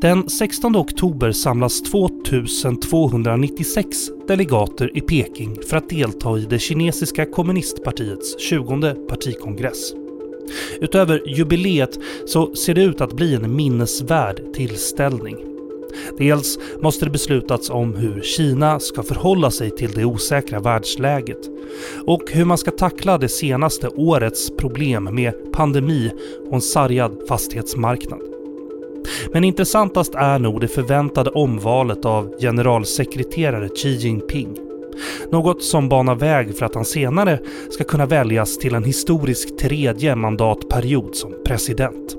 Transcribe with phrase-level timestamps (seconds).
[0.00, 8.40] Den 16 oktober samlas 2296 delegater i Peking för att delta i det kinesiska kommunistpartiets
[8.40, 9.92] 20 partikongress.
[10.80, 15.36] Utöver jubileet så ser det ut att bli en minnesvärd tillställning.
[16.18, 21.50] Dels måste det beslutats om hur Kina ska förhålla sig till det osäkra världsläget
[22.06, 26.10] och hur man ska tackla det senaste årets problem med pandemi
[26.48, 28.35] och en sargad fastighetsmarknad.
[29.32, 34.56] Men intressantast är nog det förväntade omvalet av generalsekreterare Xi Jinping.
[35.30, 40.16] Något som banar väg för att han senare ska kunna väljas till en historisk tredje
[40.16, 42.16] mandatperiod som president.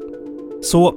[0.62, 0.94] Så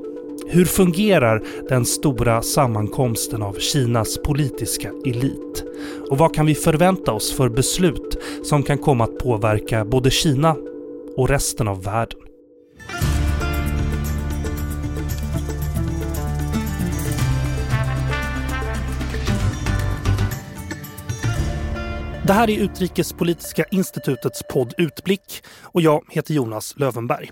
[0.46, 5.64] hur fungerar den stora sammankomsten av Kinas politiska elit?
[6.10, 10.56] Och vad kan vi förvänta oss för beslut som kan komma att påverka både Kina
[11.16, 12.29] och resten av världen?
[22.30, 27.30] Det här är Utrikespolitiska institutets podd Utblick och jag heter Jonas Lövenberg.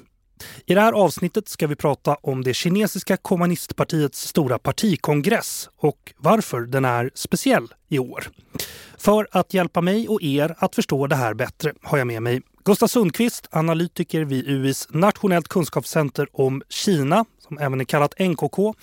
[0.66, 6.60] I det här avsnittet ska vi prata om det kinesiska kommunistpartiets stora partikongress och varför
[6.60, 8.24] den är speciell i år.
[8.96, 12.42] För att hjälpa mig och er att förstå det här bättre har jag med mig
[12.64, 18.74] Gustav Sundqvist, analytiker vid UIs Nationellt kunskapscenter om Kina, som även är kallat NKK.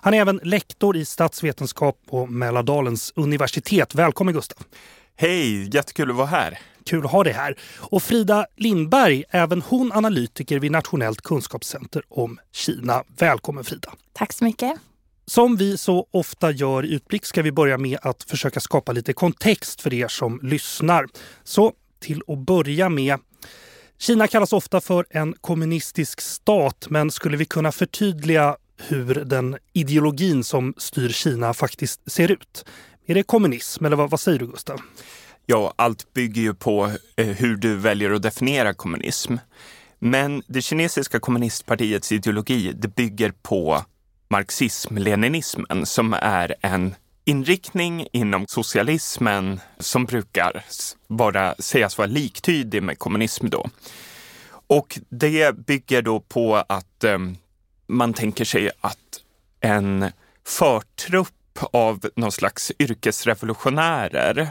[0.00, 3.94] Han är även lektor i statsvetenskap på Mälardalens universitet.
[3.94, 4.58] Välkommen Gustav!
[5.22, 6.58] Hej, jättekul att vara här.
[6.84, 7.54] Kul att ha dig här.
[7.78, 13.04] Och Frida Lindberg, även hon analytiker vid Nationellt kunskapscenter om Kina.
[13.18, 13.92] Välkommen Frida!
[14.12, 14.72] Tack så mycket.
[15.26, 19.12] Som vi så ofta gör i Utblick ska vi börja med att försöka skapa lite
[19.12, 21.06] kontext för er som lyssnar.
[21.44, 23.18] Så till att börja med
[23.98, 28.56] Kina kallas ofta för en kommunistisk stat, men skulle vi kunna förtydliga
[28.88, 32.64] hur den ideologin som styr Kina faktiskt ser ut?
[33.06, 34.80] Är det kommunism eller vad, vad säger du Gustav?
[35.46, 39.36] Ja, allt bygger ju på eh, hur du väljer att definiera kommunism.
[39.98, 43.84] Men det kinesiska kommunistpartiets ideologi, det bygger på
[44.28, 46.94] marxism-leninismen som är en
[47.24, 50.64] inriktning inom socialismen som brukar
[51.06, 53.68] vara, sägas vara liktydig med kommunism då.
[54.66, 57.18] Och det bygger då på att eh,
[57.86, 58.98] man tänker sig att
[59.60, 60.12] en
[60.46, 61.28] förtrupp
[61.72, 64.50] av någon slags yrkesrevolutionärer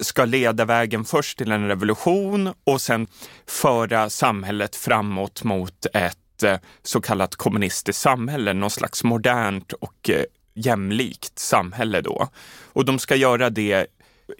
[0.00, 3.06] ska leda vägen först till en revolution och sen
[3.46, 10.24] föra samhället framåt mot ett eh, så kallat kommunistiskt samhälle, någon slags modernt och eh,
[10.54, 12.28] jämlikt samhälle då.
[12.72, 13.86] Och de ska göra det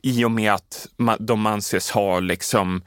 [0.03, 0.89] i och med att
[1.19, 2.83] de anses ha liksom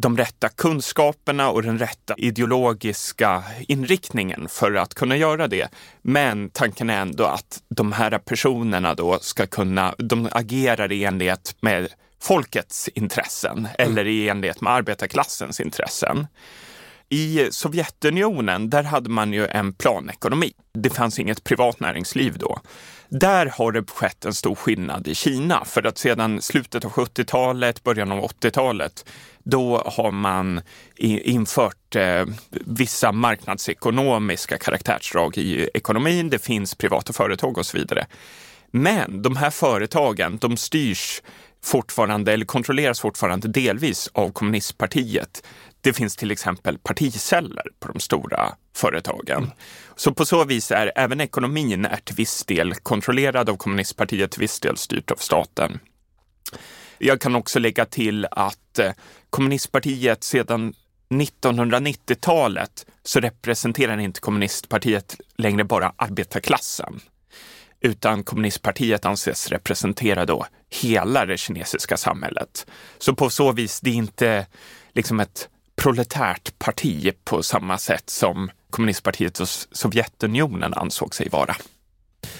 [0.00, 5.68] de rätta kunskaperna och den rätta ideologiska inriktningen för att kunna göra det.
[6.02, 11.56] Men tanken är ändå att de här personerna då ska kunna, de agerar i enlighet
[11.60, 11.88] med
[12.20, 13.70] folkets intressen mm.
[13.78, 16.26] eller i enlighet med arbetarklassens intressen.
[17.08, 20.52] I Sovjetunionen, där hade man ju en planekonomi.
[20.74, 22.60] Det fanns inget privat näringsliv då.
[23.08, 27.84] Där har det skett en stor skillnad i Kina för att sedan slutet av 70-talet,
[27.84, 29.04] början av 80-talet,
[29.42, 30.60] då har man
[30.96, 36.30] infört eh, vissa marknadsekonomiska karaktärsdrag i ekonomin.
[36.30, 38.06] Det finns privata företag och så vidare.
[38.70, 41.22] Men de här företagen, de styrs
[41.64, 45.42] fortfarande, eller kontrolleras fortfarande delvis av kommunistpartiet.
[45.80, 49.38] Det finns till exempel particeller på de stora företagen.
[49.38, 49.50] Mm.
[49.96, 54.40] Så på så vis är även ekonomin är till viss del kontrollerad av kommunistpartiet, till
[54.40, 55.80] viss del styrt av staten.
[56.98, 58.92] Jag kan också lägga till att eh,
[59.30, 60.74] kommunistpartiet sedan
[61.10, 67.00] 1990-talet så representerar inte kommunistpartiet längre bara arbetarklassen
[67.80, 72.66] utan kommunistpartiet anses representera då hela det kinesiska samhället.
[72.98, 74.46] Så på så vis, det är inte
[74.92, 81.56] liksom ett proletärt parti på samma sätt som kommunistpartiet och Sovjetunionen ansåg sig vara.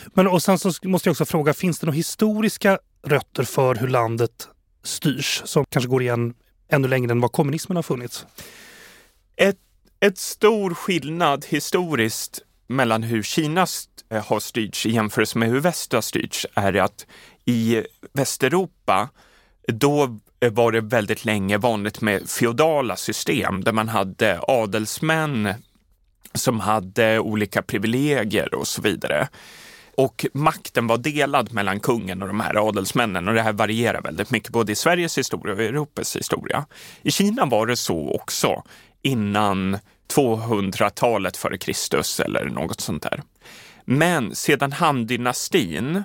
[0.06, 3.88] Men och sen så måste jag också fråga, finns det några historiska rötter för hur
[3.88, 4.49] landet
[4.82, 6.35] styrs som kanske går igen
[6.69, 8.26] ännu längre än vad kommunismen har funnits?
[9.37, 9.58] Ett,
[10.00, 13.67] ett stor skillnad historiskt mellan hur Kina
[14.11, 17.06] eh, har styrts i jämförelse med hur väst har styrts är att
[17.44, 17.82] i
[18.12, 19.08] Västeuropa
[19.69, 25.55] då Eh, var det väldigt länge vanligt med feodala system där man hade adelsmän
[26.35, 29.29] som hade olika privilegier och så vidare.
[29.96, 34.31] Och makten var delad mellan kungen och de här adelsmännen och det här varierar väldigt
[34.31, 36.67] mycket både i Sveriges historia och i Europas historia.
[37.02, 38.62] I Kina var det så också
[39.02, 39.79] innan
[40.14, 43.23] 200-talet före Kristus eller något sånt där.
[43.85, 46.02] Men sedan Han-dynastin,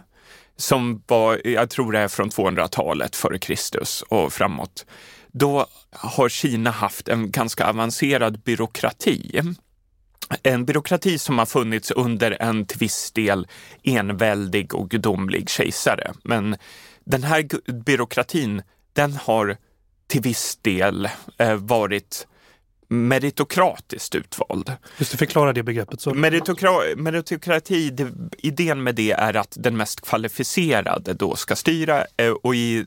[0.57, 4.85] som var, jag tror det är från 200-talet före Kristus och framåt,
[5.31, 9.41] då har Kina haft en ganska avancerad byråkrati.
[10.43, 13.47] En byråkrati som har funnits under en till viss del
[13.83, 16.13] enväldig och gudomlig kejsare.
[16.23, 16.55] Men
[17.05, 18.61] den här byråkratin,
[18.93, 19.57] den har
[20.07, 22.27] till viss del eh, varit
[22.93, 24.71] meritokratiskt utvald.
[24.97, 26.01] Just det, förklara det begreppet.
[26.01, 26.13] Så.
[26.13, 32.31] Meritokra meritokrati, det, idén med det är att den mest kvalificerade då ska styra eh,
[32.31, 32.85] och i,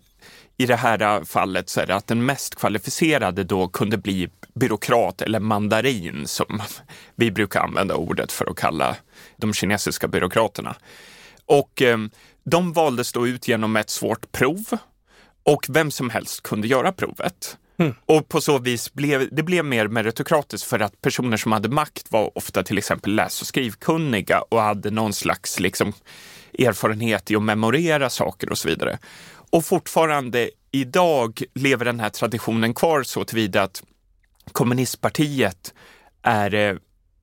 [0.56, 5.22] i det här fallet så är det att den mest kvalificerade då kunde bli byråkrat
[5.22, 6.62] eller mandarin som
[7.14, 8.96] vi brukar använda ordet för att kalla
[9.36, 10.76] de kinesiska byråkraterna.
[11.46, 11.98] Och eh,
[12.44, 14.64] de valdes då ut genom ett svårt prov
[15.42, 17.56] och vem som helst kunde göra provet.
[17.78, 17.94] Mm.
[18.06, 22.12] Och på så vis blev det blev mer meritokratiskt för att personer som hade makt
[22.12, 25.92] var ofta till exempel läs och skrivkunniga och hade någon slags liksom,
[26.58, 28.98] erfarenhet i att memorera saker och så vidare.
[29.50, 33.82] Och fortfarande idag lever den här traditionen kvar så tillvida att
[34.52, 35.74] kommunistpartiet
[36.22, 36.76] är eh,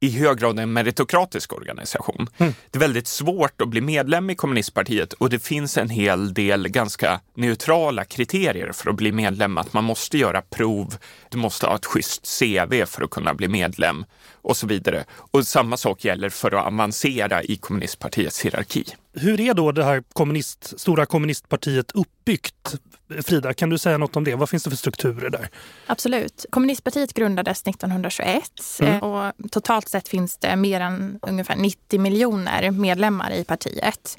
[0.04, 2.30] i hög grad en meritokratisk organisation.
[2.38, 2.54] Mm.
[2.72, 6.68] Det är väldigt svårt att bli medlem i kommunistpartiet och det finns en hel del
[6.68, 9.58] ganska neutrala kriterier för att bli medlem.
[9.58, 10.96] Att man måste göra prov,
[11.30, 14.06] du måste ha ett schysst CV för att kunna bli medlem
[14.42, 15.04] och så vidare.
[15.14, 18.86] Och samma sak gäller för att avancera i kommunistpartiets hierarki.
[19.14, 22.76] Hur är då det här kommunist, stora kommunistpartiet uppbyggt?
[23.22, 24.36] Frida, kan du säga något om det?
[24.36, 25.50] Vad finns det för strukturer där?
[25.88, 26.46] Absolut.
[26.50, 28.44] Kommunistpartiet grundades 1921
[28.80, 28.94] mm.
[28.94, 34.18] Eh, och totalt sett finns det mer än ungefär 90 miljoner medlemmar i partiet.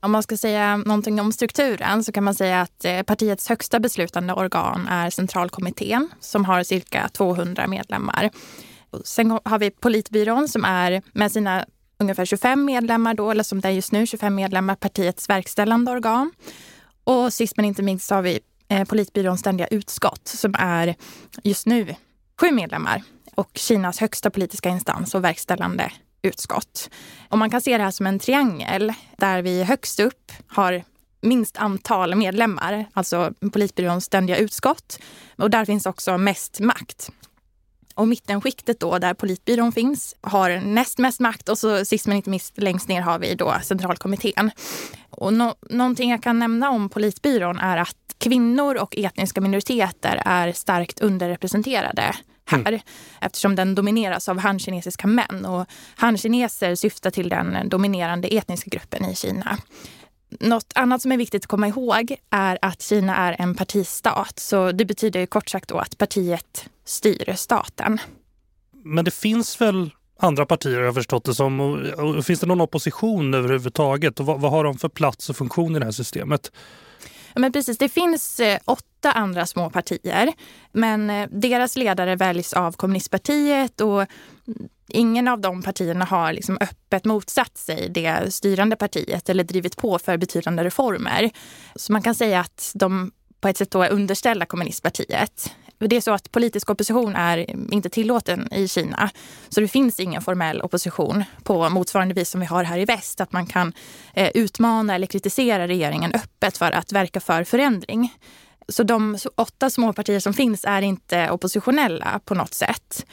[0.00, 3.80] Om man ska säga någonting om strukturen så kan man säga att eh, partiets högsta
[3.80, 8.30] beslutande organ är centralkommittén som har cirka 200 medlemmar.
[9.04, 11.64] Sen har vi politbyrån som är med sina
[11.98, 16.32] ungefär 25 medlemmar då, eller som det är just nu, 25 medlemmar, partiets verkställande organ.
[17.04, 20.94] Och sist men inte minst har vi eh, politbyråns ständiga utskott som är
[21.42, 21.94] just nu
[22.40, 23.02] sju medlemmar
[23.34, 26.90] och Kinas högsta politiska instans och verkställande utskott.
[27.28, 30.84] Och man kan se det här som en triangel där vi högst upp har
[31.20, 34.98] minst antal medlemmar, alltså politbyråns ständiga utskott.
[35.36, 37.10] Och där finns också mest makt.
[37.94, 42.30] Och mittenskiktet då, där politbyrån finns, har näst mest makt och så sist men inte
[42.30, 44.50] minst längst ner har vi då centralkommittén.
[45.10, 50.52] Och no någonting jag kan nämna om politbyrån är att kvinnor och etniska minoriteter är
[50.52, 52.80] starkt underrepresenterade här mm.
[53.20, 55.44] eftersom den domineras av hankinesiska män.
[55.44, 55.66] Och
[55.96, 59.58] hankineser syftar till den dominerande etniska gruppen i Kina.
[60.40, 64.38] Något annat som är viktigt att komma ihåg är att Kina är en partistat.
[64.38, 67.98] Så det betyder kort sagt då att partiet styr staten.
[68.84, 69.90] Men det finns väl
[70.20, 72.22] andra partier har jag förstått det som.
[72.24, 74.20] Finns det någon opposition överhuvudtaget?
[74.20, 76.52] Och vad, vad har de för plats och funktion i det här systemet?
[77.34, 80.32] Ja, men precis, det finns eh, åtta andra små partier.
[80.72, 84.06] Men eh, deras ledare väljs av kommunistpartiet och
[84.92, 89.98] ingen av de partierna har liksom öppet motsatt sig det styrande partiet eller drivit på
[89.98, 91.30] för betydande reformer.
[91.76, 95.52] Så man kan säga att de på ett sätt då är underställda kommunistpartiet.
[95.78, 99.10] Det är så att politisk opposition är inte tillåten i Kina.
[99.48, 103.20] Så det finns ingen formell opposition på motsvarande vis som vi har här i väst.
[103.20, 103.72] Att man kan
[104.14, 108.14] eh, utmana eller kritisera regeringen öppet för att verka för förändring.
[108.68, 113.06] Så de åtta småpartier som finns är inte oppositionella på något sätt.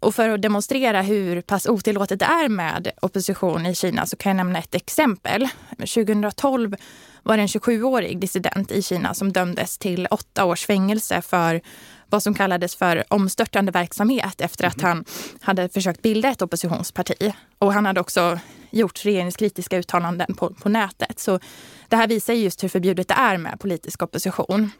[0.00, 4.30] Och för att demonstrera hur pass otillåtet det är med opposition i Kina så kan
[4.30, 5.48] jag nämna ett exempel.
[5.78, 6.76] 2012
[7.22, 11.60] var det en 27-årig dissident i Kina som dömdes till åtta års fängelse för
[12.06, 14.86] vad som kallades för omstörtande verksamhet efter att mhm.
[14.86, 15.04] han
[15.40, 17.32] hade försökt bilda ett oppositionsparti.
[17.58, 18.38] Och han hade också
[18.70, 21.18] gjort regeringskritiska uttalanden på, på nätet.
[21.18, 21.40] Så
[21.88, 24.70] det här visar just hur förbjudet det är med politisk opposition.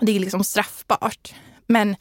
[0.00, 1.34] Det är liksom straffbart.
[1.66, 1.96] Men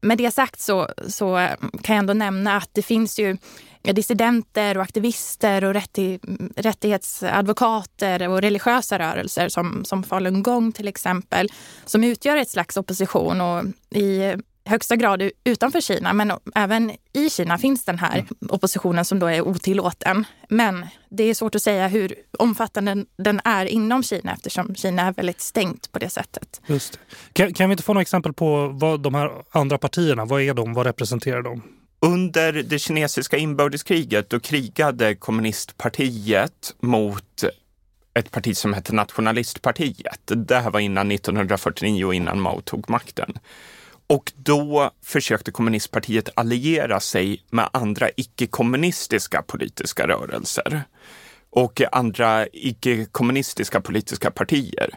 [0.00, 1.48] med det sagt så, så
[1.82, 3.36] kan jag ändå nämna att det finns ju
[3.82, 6.18] dissidenter och aktivister och rätti,
[6.56, 11.48] rättighetsadvokater och religiösa rörelser som, som falungong till exempel,
[11.84, 13.40] som utgör ett slags opposition.
[13.40, 18.26] Och i högsta grad utanför Kina, men även i Kina finns den här mm.
[18.48, 20.24] oppositionen som då är otillåten.
[20.48, 25.12] Men det är svårt att säga hur omfattande den är inom Kina eftersom Kina är
[25.12, 26.60] väldigt stängt på det sättet.
[26.66, 26.98] Just
[27.32, 30.54] kan, kan, vi inte få några exempel på vad de här andra partierna, vad är
[30.54, 31.62] de, vad representerar de?
[32.02, 37.44] Under det kinesiska inbördeskriget då krigade kommunistpartiet mot
[38.14, 40.20] ett parti som hette Nationalistpartiet.
[40.24, 43.38] Det här var innan 1949 och innan Mao tog makten.
[44.10, 50.82] Och då försökte kommunistpartiet alliera sig med andra icke-kommunistiska politiska rörelser
[51.50, 54.90] och andra icke-kommunistiska politiska partier.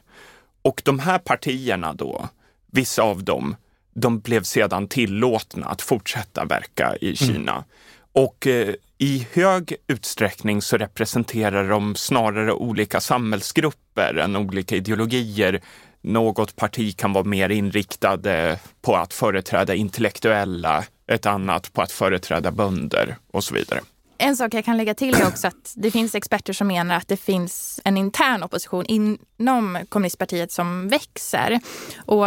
[0.61, 2.29] Och de här partierna då,
[2.71, 3.55] vissa av dem,
[3.93, 7.15] de blev sedan tillåtna att fortsätta verka i mm.
[7.15, 7.51] Kina.
[7.51, 7.63] Mm.
[8.11, 15.61] Och eh, i hög utsträckning så representerar de snarare olika samhällsgrupper än olika ideologier.
[16.03, 21.91] Något parti kan vara mer inriktade eh, på att företräda intellektuella, ett annat på att
[21.91, 23.81] företräda bönder och så vidare.
[24.17, 27.07] En sak jag kan lägga till är också att det finns experter som menar att
[27.07, 31.59] det finns en intern opposition inom kommunistpartiet som växer.
[32.05, 32.25] Och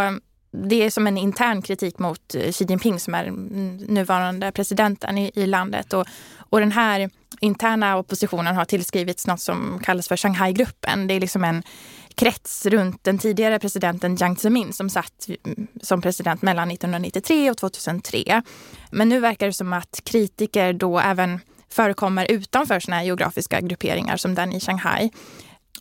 [0.51, 3.31] det är som en intern kritik mot eh, Xi Jinping som är
[3.89, 5.93] nuvarande presidenten i, i landet.
[5.93, 6.07] Och,
[6.39, 11.07] och den här interna oppositionen har tillskrivits något som kallas för Shanghai-gruppen.
[11.07, 11.63] Det är liksom en
[12.17, 17.57] krets runt den tidigare presidenten Jiang Zemin som satt mm, som president mellan 1993 och
[17.57, 18.43] 2003.
[18.91, 24.17] Men nu verkar det som att kritiker då även förekommer utanför såna här geografiska grupperingar
[24.17, 25.11] som den i Shanghai.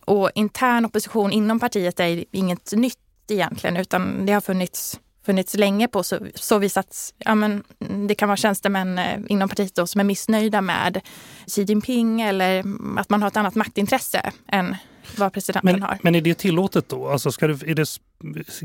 [0.06, 5.88] Och intern opposition inom partiet är inget nytt egentligen utan det har funnits, funnits länge
[5.88, 7.64] på så, så vis att ja, men,
[8.08, 11.02] det kan vara tjänstemän eh, inom partiet då, som är missnöjda med
[11.48, 12.64] Xi Jinping eller
[13.00, 14.76] att man har ett annat maktintresse än
[15.18, 15.98] vad presidenten men, har.
[16.02, 17.08] Men är det tillåtet då?
[17.08, 18.00] Alltså ska det, det,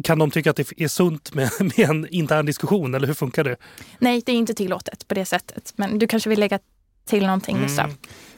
[0.05, 3.45] kan de tycka att det är sunt med, med en intern diskussion eller hur funkar
[3.45, 3.57] det?
[3.99, 5.73] Nej, det är inte tillåtet på det sättet.
[5.77, 6.59] Men du kanske vill lägga
[7.05, 7.91] till någonting mm.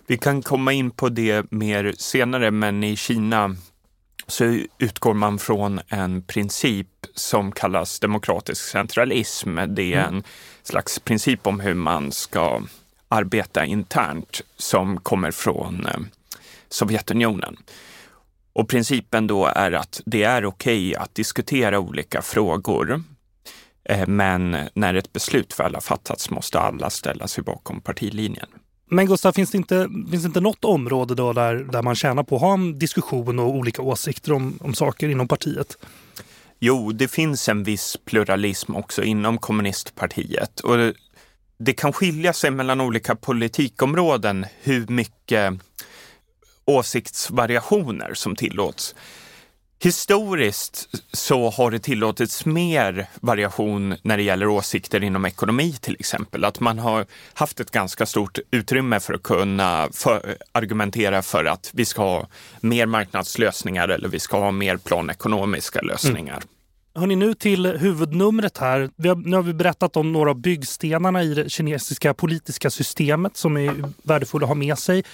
[0.07, 3.57] Vi kan komma in på det mer senare, men i Kina
[4.27, 9.55] så utgår man från en princip som kallas demokratisk centralism.
[9.55, 10.15] Det är mm.
[10.15, 10.23] en
[10.63, 12.63] slags princip om hur man ska
[13.09, 16.01] arbeta internt som kommer från eh,
[16.69, 17.57] Sovjetunionen.
[18.53, 23.03] Och principen då är att det är okej okay att diskutera olika frågor.
[23.85, 28.49] Eh, men när ett beslut väl har fattats måste alla ställa sig bakom partilinjen.
[28.91, 32.23] Men Gustav, finns det inte, finns det inte något område då där, där man tjänar
[32.23, 35.77] på att ha en diskussion och olika åsikter om, om saker inom partiet?
[36.59, 40.61] Jo, det finns en viss pluralism också inom kommunistpartiet.
[40.61, 40.95] Och det,
[41.59, 45.55] det kan skilja sig mellan olika politikområden hur mycket
[46.65, 48.95] åsiktsvariationer som tillåts.
[49.85, 56.45] Historiskt så har det tillåtits mer variation när det gäller åsikter inom ekonomi till exempel.
[56.45, 61.71] Att man har haft ett ganska stort utrymme för att kunna för, argumentera för att
[61.75, 62.27] vi ska ha
[62.61, 66.37] mer marknadslösningar eller vi ska ha mer planekonomiska lösningar.
[66.37, 66.49] Mm.
[66.95, 68.81] Hörrni, nu till huvudnumret här.
[68.81, 73.57] Har, nu har vi berättat om några av byggstenarna i det kinesiska politiska systemet som
[73.57, 75.05] är värdefulla att ha med sig.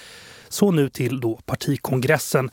[0.49, 2.49] Så nu till då partikongressen.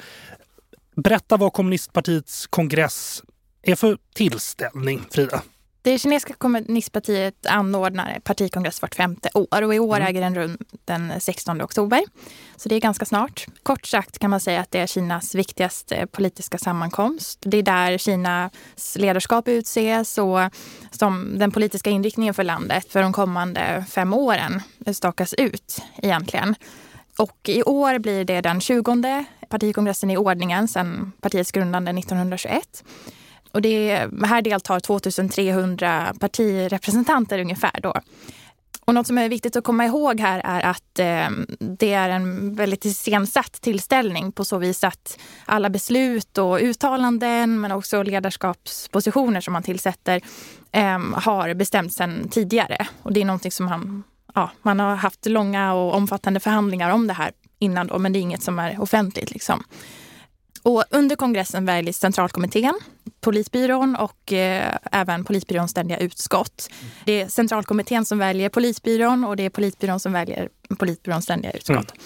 [0.97, 3.23] Berätta vad kommunistpartiets kongress
[3.63, 5.43] är för tillställning, Frida.
[5.87, 10.09] Det kinesiska kommunistpartiet anordnar partikongress vart femte år och i år mm.
[10.09, 12.01] äger den rum den 16 oktober.
[12.57, 13.47] Så det är ganska snart.
[13.63, 17.39] Kort sagt kan man säga att det är Kinas viktigaste politiska sammankomst.
[17.43, 20.39] Det är där Kinas ledarskap utses och
[20.91, 24.63] som den politiska inriktningen för landet för de kommande fem åren
[24.93, 26.55] stakas ut egentligen.
[27.19, 32.85] Och i år blir det den 20 partikongressen i ordningen sedan partiets grundande 1921.
[33.53, 37.81] Och det, här deltar 2300 partirepresentanter ungefär.
[37.83, 37.95] Då.
[38.85, 42.55] Och något som är viktigt att komma ihåg här är att eh, det är en
[42.55, 49.53] väldigt iscensatt tillställning på så vis att alla beslut och uttalanden men också ledarskapspositioner som
[49.53, 50.21] man tillsätter
[50.73, 52.87] eh, har bestämts sedan tidigare.
[53.03, 54.05] Och det är någonting som han
[54.37, 58.19] ja, man har haft långa och omfattande förhandlingar om det här innan då, men det
[58.19, 59.31] är inget som är offentligt.
[59.31, 59.65] Liksom.
[60.63, 62.81] Och under kongressen väljs centralkommittén,
[63.21, 66.71] polisbyrån och eh, även polisbyråns ständiga utskott.
[67.05, 71.91] Det är centralkommittén som väljer polisbyrån och det är polisbyrån som väljer polisbyråns ständiga utskott.
[71.91, 72.03] Mm.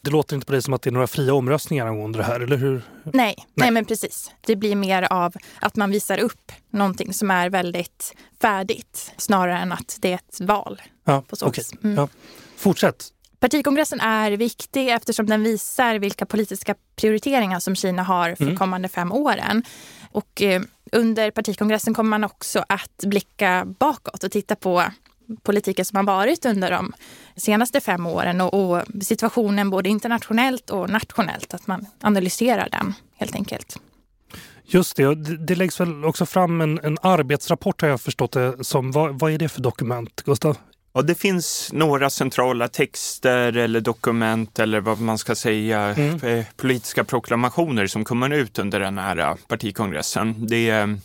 [0.00, 2.40] Det låter inte på det som att det är några fria omröstningar angående det här,
[2.40, 2.82] eller hur?
[3.04, 3.70] Nej, nej, nej.
[3.70, 4.30] men precis.
[4.40, 9.72] Det blir mer av att man visar upp någonting som är väldigt färdigt snarare än
[9.72, 10.80] att det är ett val.
[11.06, 11.64] Ja, på så okay.
[11.84, 11.96] mm.
[11.96, 12.08] ja.
[12.56, 13.12] Fortsätt.
[13.38, 18.56] Partikongressen är viktig eftersom den visar vilka politiska prioriteringar som Kina har för mm.
[18.56, 19.62] kommande fem åren.
[20.10, 24.84] Och eh, under partikongressen kommer man också att blicka bakåt och titta på
[25.42, 26.92] politiken som har varit under de
[27.36, 31.54] senaste fem åren och, och, situationen både internationellt och nationellt.
[31.54, 33.76] Att man analyserar den helt enkelt.
[34.64, 35.14] Just det,
[35.46, 38.92] det läggs väl också fram en, en arbetsrapport har jag förstått det som.
[38.92, 40.56] Vad, vad är det för dokument, Gustav?
[40.96, 46.20] Ja, det finns några centrala texter eller dokument eller vad man ska säga, mm.
[46.22, 50.46] Eh, politiska proklamationer som kommer ut under den här partikongressen.
[50.46, 50.98] Det är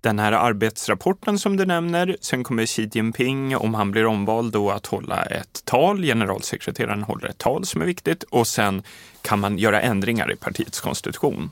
[0.00, 2.16] den här arbetsrapporten som du nämner.
[2.20, 6.02] Sen kommer Xi Jinping, om han blir omvald, då att hålla ett tal.
[6.02, 8.82] Generalsekreteraren håller ett tal som är viktigt och sen
[9.22, 11.50] kan man göra ändringar i partiets konstitution.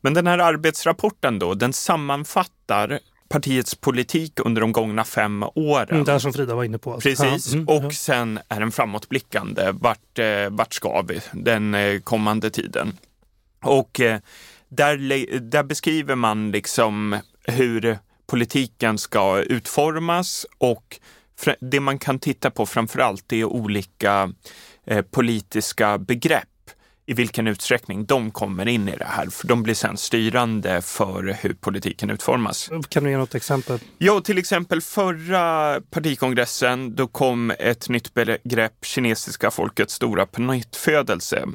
[0.00, 2.98] Men den här arbetsrapporten då, den sammanfattar
[3.28, 5.88] partiets politik under de gångna fem åren.
[5.90, 6.92] Mm, det här som Frida var inne på.
[6.92, 7.08] Alltså.
[7.08, 7.90] Precis, mm, och ja.
[7.90, 9.72] sen är den framåtblickande.
[9.72, 12.98] Vart, eh, vart ska vi den eh, kommande tiden?
[13.62, 14.20] Och eh,
[14.68, 14.96] där,
[15.40, 21.00] där beskriver man liksom hur politiken ska utformas och
[21.60, 24.32] det man kan titta på framför allt är olika
[24.86, 26.48] eh, politiska begrepp
[27.08, 31.36] i vilken utsträckning de kommer in i det här, för de blir sen styrande för
[31.40, 32.70] hur politiken utformas.
[32.88, 33.78] Kan du ge något exempel?
[33.98, 41.46] Ja, till exempel förra partikongressen, då kom ett nytt begrepp, kinesiska folkets stora pånyttfödelse.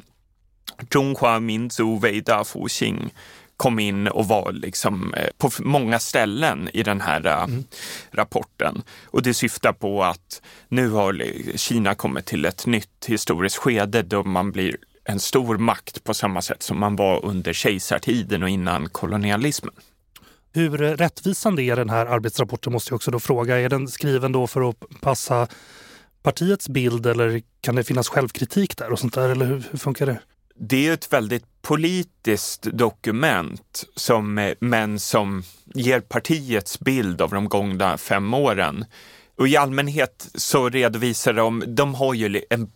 [0.92, 3.14] Zhonghua Minzu Weida Fuxing
[3.56, 7.64] kom in och var liksom eh, på många ställen i den här eh, mm.
[8.10, 8.82] rapporten.
[9.04, 11.22] Och det syftar på att nu har
[11.56, 16.42] Kina kommit till ett nytt historiskt skede då man blir en stor makt på samma
[16.42, 19.74] sätt som man var under kejsartiden och innan kolonialismen.
[20.52, 23.60] Hur rättvisande är den här arbetsrapporten måste jag också då fråga.
[23.60, 25.48] Är den skriven då för att passa
[26.22, 30.06] partiets bild eller kan det finnas självkritik där och sånt där eller hur, hur funkar
[30.06, 30.20] det?
[30.56, 35.42] Det är ett väldigt politiskt dokument, som, men som
[35.74, 38.84] ger partiets bild av de gångna fem åren.
[39.38, 42.70] Och i allmänhet så redovisar de, de har ju en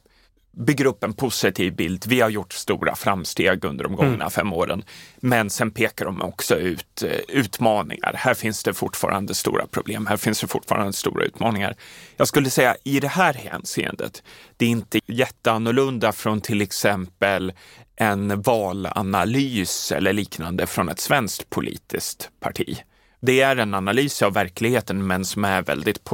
[0.59, 2.05] bygger upp en positiv bild.
[2.09, 4.31] Vi har gjort stora framsteg under de gångna mm.
[4.31, 4.85] fem åren.
[5.17, 8.13] Men sen pekar de också ut eh, utmaningar.
[8.17, 10.07] Här finns det fortfarande stora problem.
[10.07, 11.77] Här finns det fortfarande stora utmaningar.
[12.17, 14.23] Jag skulle säga i det här hänseendet,
[14.57, 17.53] det är inte jätteannorlunda från till exempel
[17.97, 22.79] en valanalys eller liknande från ett svenskt politiskt parti.
[23.21, 26.05] Det är en analys av verkligheten men som är väldigt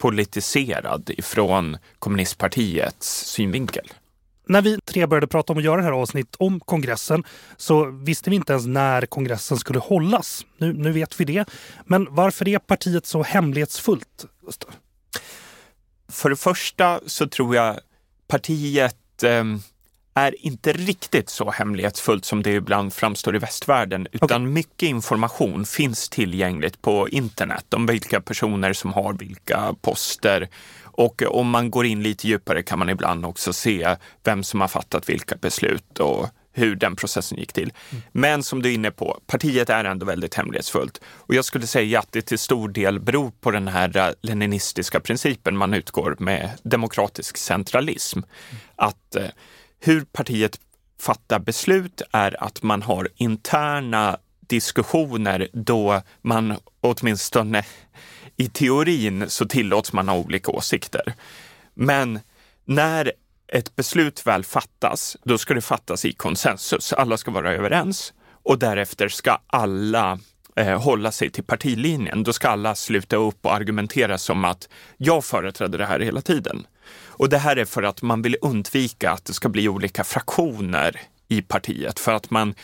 [0.00, 3.92] politiserad ifrån kommunistpartiets synvinkel.
[4.46, 7.24] När vi tre började prata om att göra det här avsnitt om kongressen
[7.56, 10.46] så visste vi inte ens när kongressen skulle hållas.
[10.58, 11.50] Nu, nu vet vi det.
[11.84, 14.26] Men varför är partiet så hemlighetsfullt?
[16.08, 17.80] För det första så tror jag
[18.28, 19.44] partiet eh,
[20.14, 24.52] är inte riktigt så hemlighetsfullt som det ibland framstår i västvärlden, utan okay.
[24.52, 30.48] mycket information finns tillgängligt på internet om vilka personer som har vilka poster.
[30.82, 34.68] Och om man går in lite djupare kan man ibland också se vem som har
[34.68, 37.72] fattat vilka beslut och hur den processen gick till.
[37.90, 38.02] Mm.
[38.12, 41.00] Men som du är inne på, partiet är ändå väldigt hemlighetsfullt.
[41.04, 45.56] Och jag skulle säga att det till stor del beror på den här leninistiska principen
[45.56, 48.18] man utgår med demokratisk centralism.
[48.18, 48.60] Mm.
[48.76, 49.24] Att eh,
[49.80, 50.60] hur partiet
[51.00, 57.64] fattar beslut är att man har interna diskussioner då man åtminstone
[58.36, 61.14] i teorin så tillåts man ha olika åsikter.
[61.74, 62.20] Men
[62.64, 63.12] när
[63.48, 66.92] ett beslut väl fattas, då ska det fattas i konsensus.
[66.92, 68.12] Alla ska vara överens
[68.42, 70.18] och därefter ska alla
[70.56, 72.22] eh, hålla sig till partilinjen.
[72.22, 76.66] Då ska alla sluta upp och argumentera som att jag företräder det här hela tiden.
[76.92, 81.00] Och det här är för att man vill undvika att det ska bli olika fraktioner
[81.28, 82.54] i partiet för att man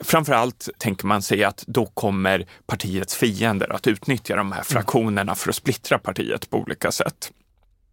[0.00, 5.48] Framförallt tänker man sig att då kommer partiets fiender att utnyttja de här fraktionerna för
[5.48, 7.32] att splittra partiet på olika sätt.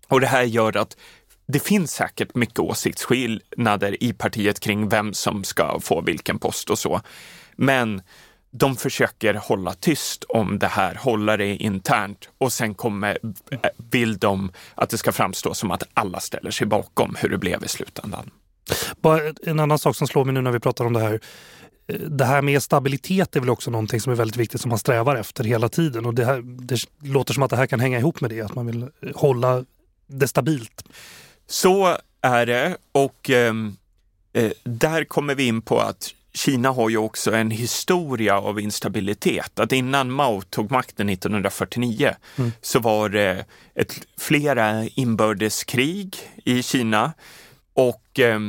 [0.07, 0.97] Och det här gör att
[1.47, 6.79] det finns säkert mycket åsiktsskillnader i partiet kring vem som ska få vilken post och
[6.79, 7.01] så.
[7.55, 8.01] Men
[8.57, 13.17] de försöker hålla tyst om det här, hålla det internt och sen kommer,
[13.91, 17.63] vill de att det ska framstå som att alla ställer sig bakom hur det blev
[17.63, 18.29] i slutändan.
[19.01, 21.19] Bara en annan sak som slår mig nu när vi pratar om det här.
[22.07, 25.15] Det här med stabilitet är väl också någonting som är väldigt viktigt som man strävar
[25.15, 26.05] efter hela tiden.
[26.05, 28.55] Och det, här, det låter som att det här kan hänga ihop med det, att
[28.55, 29.65] man vill hålla
[30.07, 30.83] det stabilt.
[31.47, 33.75] Så är det och ehm,
[34.33, 39.59] eh, där kommer vi in på att Kina har ju också en historia av instabilitet.
[39.59, 42.51] Att innan Mao tog makten 1949 mm.
[42.61, 43.45] så var det
[43.75, 47.13] ett, flera inbördeskrig i Kina
[47.73, 48.39] och eh,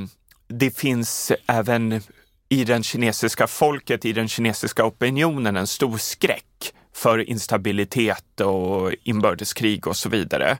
[0.48, 2.00] det finns även
[2.48, 9.86] i den kinesiska folket, i den kinesiska opinionen en stor skräck för instabilitet och inbördeskrig
[9.86, 10.58] och så vidare.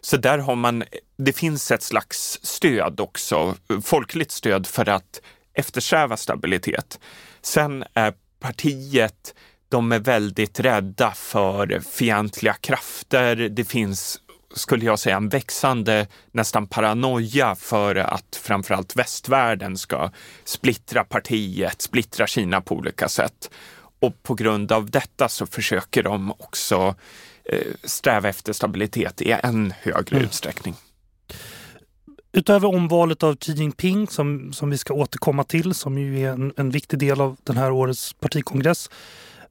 [0.00, 0.84] Så där har man,
[1.16, 5.20] det finns ett slags stöd också, folkligt stöd för att
[5.54, 7.00] eftersträva stabilitet.
[7.42, 9.34] Sen är partiet,
[9.68, 13.36] de är väldigt rädda för fientliga krafter.
[13.36, 14.20] Det finns
[14.54, 20.10] skulle jag säga, en växande nästan paranoia för att framförallt västvärlden ska
[20.44, 23.50] splittra partiet, splittra Kina på olika sätt.
[24.00, 26.94] och på grund av detta så försöker de också
[27.44, 30.28] eh, sträva efter stabilitet i än högre mm.
[30.28, 30.74] utsträckning.
[32.32, 36.52] Utöver omvalet av Xi Jinping som, som vi ska återkomma till, som ju är en,
[36.56, 38.90] en viktig del av den här årets partikongress.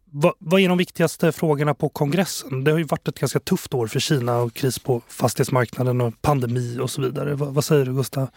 [0.05, 2.63] Va, vad är de viktigaste frågorna på kongressen?
[2.63, 6.21] Det har ju varit ett ganska tufft år för Kina och kris på fastighetsmarknaden och
[6.21, 7.35] pandemi och så vidare.
[7.35, 8.27] Va, vad säger du Gustav?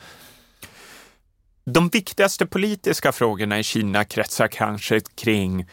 [1.65, 5.67] De viktigaste politiska frågorna i Kina kretsar kanske kring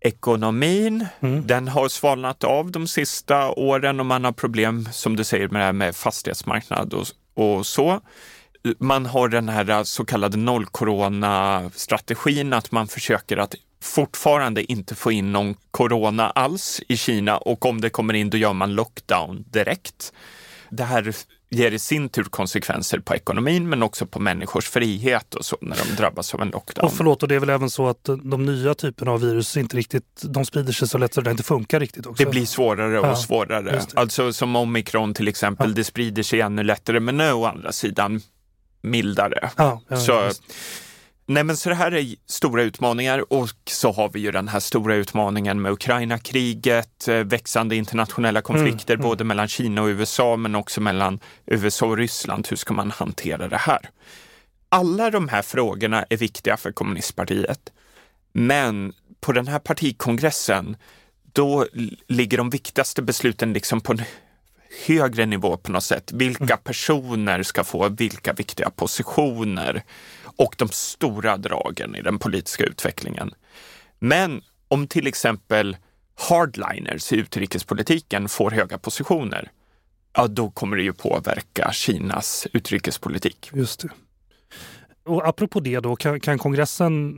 [0.00, 1.06] ekonomin.
[1.20, 1.46] Mm.
[1.46, 5.60] Den har svalnat av de sista åren och man har problem, som du säger, med
[5.60, 8.00] det här med fastighetsmarknad och, och så.
[8.78, 14.94] Man har den här eh, så kallade noll corona-strategin, att man försöker att fortfarande inte
[14.94, 18.74] få in någon corona alls i Kina och om det kommer in då gör man
[18.74, 20.12] lockdown direkt.
[20.70, 21.14] Det här
[21.54, 25.76] ger i sin tur konsekvenser på ekonomin men också på människors frihet och så när
[25.76, 26.86] de drabbas av en lockdown.
[26.86, 29.76] Och förlåt, och det är väl även så att de nya typerna av virus inte
[29.76, 32.24] riktigt, de sprider sig så lätt så det inte funkar riktigt också.
[32.24, 33.82] Det blir svårare och ja, svårare.
[33.94, 35.74] Alltså som omikron till exempel, ja.
[35.74, 38.20] det sprider sig ännu lättare men nu å andra sidan
[38.82, 39.50] mildare.
[39.56, 40.30] Ja, så,
[41.26, 44.60] Nej men så det här är stora utmaningar och så har vi ju den här
[44.60, 49.10] stora utmaningen med Ukraina-kriget, eh, växande internationella konflikter mm, mm.
[49.10, 52.46] både mellan Kina och USA men också mellan USA och Ryssland.
[52.50, 53.90] Hur ska man hantera det här?
[54.68, 57.72] Alla de här frågorna är viktiga för kommunistpartiet.
[58.32, 60.76] Men på den här partikongressen,
[61.32, 61.66] då
[62.08, 64.02] ligger de viktigaste besluten liksom på en
[64.86, 66.12] högre nivå på något sätt.
[66.12, 66.58] Vilka mm.
[66.64, 69.82] personer ska få vilka viktiga positioner?
[70.36, 73.34] Och de stora dragen i den politiska utvecklingen.
[73.98, 75.76] Men om till exempel
[76.28, 79.50] hardliners i utrikespolitiken får höga positioner,
[80.16, 83.50] ja då kommer det ju påverka Kinas utrikespolitik.
[83.52, 83.88] Just det.
[85.04, 87.14] Och apropå det då, kan, kan kongressen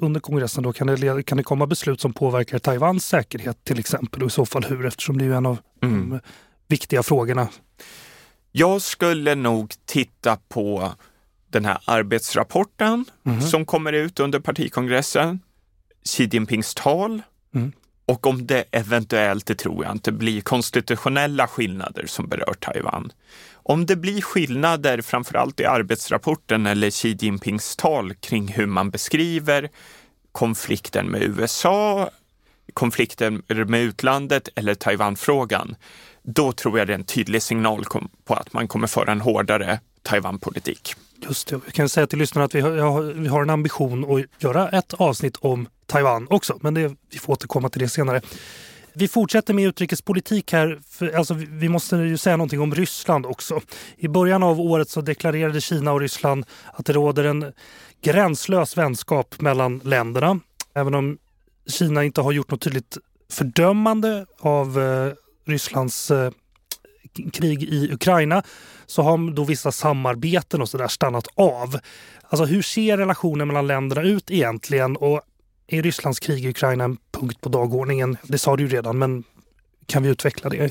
[0.00, 4.22] under kongressen då kan det, kan det komma beslut som påverkar Taiwans säkerhet till exempel
[4.22, 6.10] och i så fall hur eftersom det är en av mm.
[6.10, 6.20] de
[6.68, 7.48] viktiga frågorna?
[8.52, 10.92] Jag skulle nog titta på
[11.56, 13.40] den här arbetsrapporten mm.
[13.40, 15.40] som kommer ut under partikongressen,
[16.04, 17.22] Xi Jinpings tal
[17.54, 17.72] mm.
[18.06, 23.12] och om det eventuellt, det tror jag inte, blir konstitutionella skillnader som berör Taiwan.
[23.52, 29.70] Om det blir skillnader, framförallt i arbetsrapporten eller Xi Jinpings tal kring hur man beskriver
[30.32, 32.10] konflikten med USA,
[32.72, 35.76] konflikten med utlandet eller Taiwanfrågan,
[36.22, 37.84] då tror jag det är en tydlig signal
[38.24, 40.94] på att man kommer föra en hårdare Taiwan-politik.
[41.28, 41.60] Just det.
[41.64, 44.94] Jag kan säga till lyssnarna att vi har, vi har en ambition att göra ett
[44.94, 48.20] avsnitt om Taiwan också, men det, vi får återkomma till det senare.
[48.92, 50.80] Vi fortsätter med utrikespolitik här.
[50.88, 53.60] För, alltså, vi måste ju säga någonting om Ryssland också.
[53.96, 57.52] I början av året så deklarerade Kina och Ryssland att det råder en
[58.02, 60.40] gränslös vänskap mellan länderna.
[60.74, 61.18] Även om
[61.66, 62.98] Kina inte har gjort något tydligt
[63.30, 65.12] fördömande av eh,
[65.46, 66.30] Rysslands eh,
[67.32, 68.42] krig i Ukraina
[68.86, 71.78] så har då vissa samarbeten och sådär stannat av.
[72.22, 75.20] Alltså hur ser relationen mellan länderna ut egentligen och
[75.66, 78.16] är Rysslands krig i Ukraina en punkt på dagordningen?
[78.22, 79.24] Det sa du ju redan, men
[79.86, 80.70] kan vi utveckla det?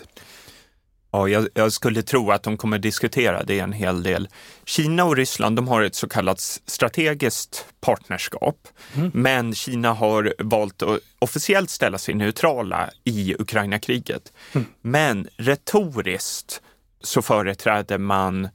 [1.15, 4.27] Ja, jag, jag, skulle tro att de kommer diskutera det en hel del.
[4.65, 9.11] Kina och Ryssland de har ett så kallat strategiskt partnerskap, mm.
[9.13, 14.33] men Kina har valt att officiellt ställa sig neutrala i Ukraina-kriget.
[14.53, 14.67] Mm.
[14.81, 16.61] Men retoriskt
[17.01, 18.49] så företräder man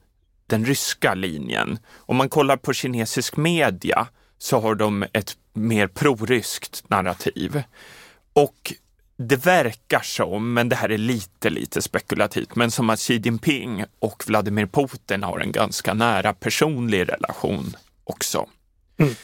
[0.47, 1.79] den ryska linjen.
[1.95, 4.07] Om man kollar på kinesisk media
[4.39, 7.63] så har de ett mer proryskt narrativ.
[8.33, 8.73] Och
[9.23, 13.85] det verkar som, men det här är lite, lite spekulativt, men som att Xi Jinping
[13.99, 18.47] och Vladimir Putin har en ganska nära personlig relation också.
[18.99, 19.15] Mm.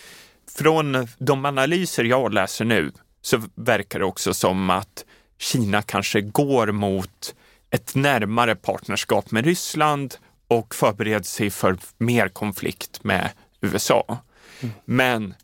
[0.58, 5.04] Från de analyser jag läser nu så verkar det också som att
[5.38, 7.34] Kina kanske går mot
[7.70, 10.14] ett närmare partnerskap med Ryssland
[10.48, 13.30] och förbereder sig för mer konflikt med
[13.60, 14.18] USA.
[14.60, 14.74] Mm.
[14.84, 15.34] Men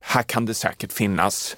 [0.00, 1.56] här kan det säkert finnas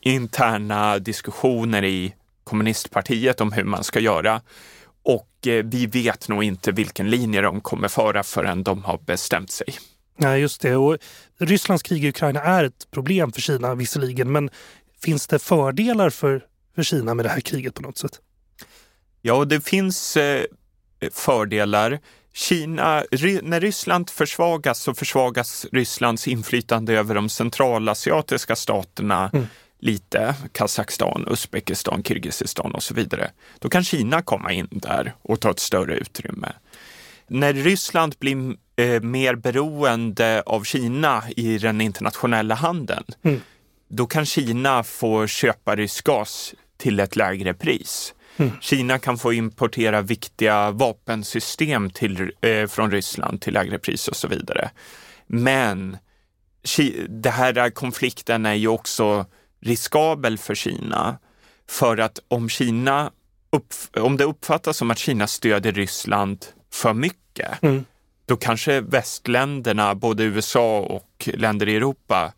[0.00, 4.40] interna diskussioner i kommunistpartiet om hur man ska göra.
[5.02, 9.50] Och eh, vi vet nog inte vilken linje de kommer föra förrän de har bestämt
[9.50, 9.66] sig.
[10.16, 10.76] Nej, just det.
[10.76, 10.98] Och
[11.38, 14.50] Rysslands krig i Ukraina är ett problem för Kina visserligen, men
[15.02, 18.20] finns det fördelar för, för Kina med det här kriget på något sätt?
[19.22, 20.44] Ja, det finns eh,
[21.12, 21.98] fördelar.
[22.32, 23.04] Kina,
[23.42, 29.46] när Ryssland försvagas så försvagas Rysslands inflytande över de centralasiatiska staterna mm
[29.78, 33.30] lite, Kazakstan, Uzbekistan, Kirgizistan och så vidare.
[33.58, 36.52] Då kan Kina komma in där och ta ett större utrymme.
[37.26, 43.40] När Ryssland blir eh, mer beroende av Kina i den internationella handeln, mm.
[43.88, 48.14] då kan Kina få köpa rysk gas till ett lägre pris.
[48.36, 48.52] Mm.
[48.60, 54.28] Kina kan få importera viktiga vapensystem till, eh, från Ryssland till lägre pris och så
[54.28, 54.70] vidare.
[55.26, 55.96] Men
[57.08, 59.26] det här konflikten är ju också
[59.60, 61.18] riskabel för Kina.
[61.68, 63.10] För att om Kina
[63.96, 67.84] om det uppfattas som att Kina stödjer Ryssland för mycket, mm.
[68.26, 72.32] då kanske västländerna, både USA och länder i Europa,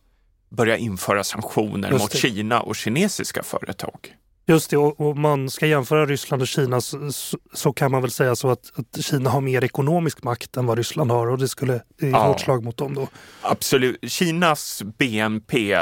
[0.48, 4.16] börjar införa sanktioner mot Kina och kinesiska företag.
[4.46, 7.10] Just det, och om man ska jämföra Ryssland och Kina så,
[7.52, 10.78] så, kan man väl säga så att, att, Kina har mer ekonomisk makt än vad
[10.78, 13.08] Ryssland har och det skulle det är ja, hårt slag mot dem då.
[13.42, 14.12] Absolut.
[14.12, 15.76] Kinas BNP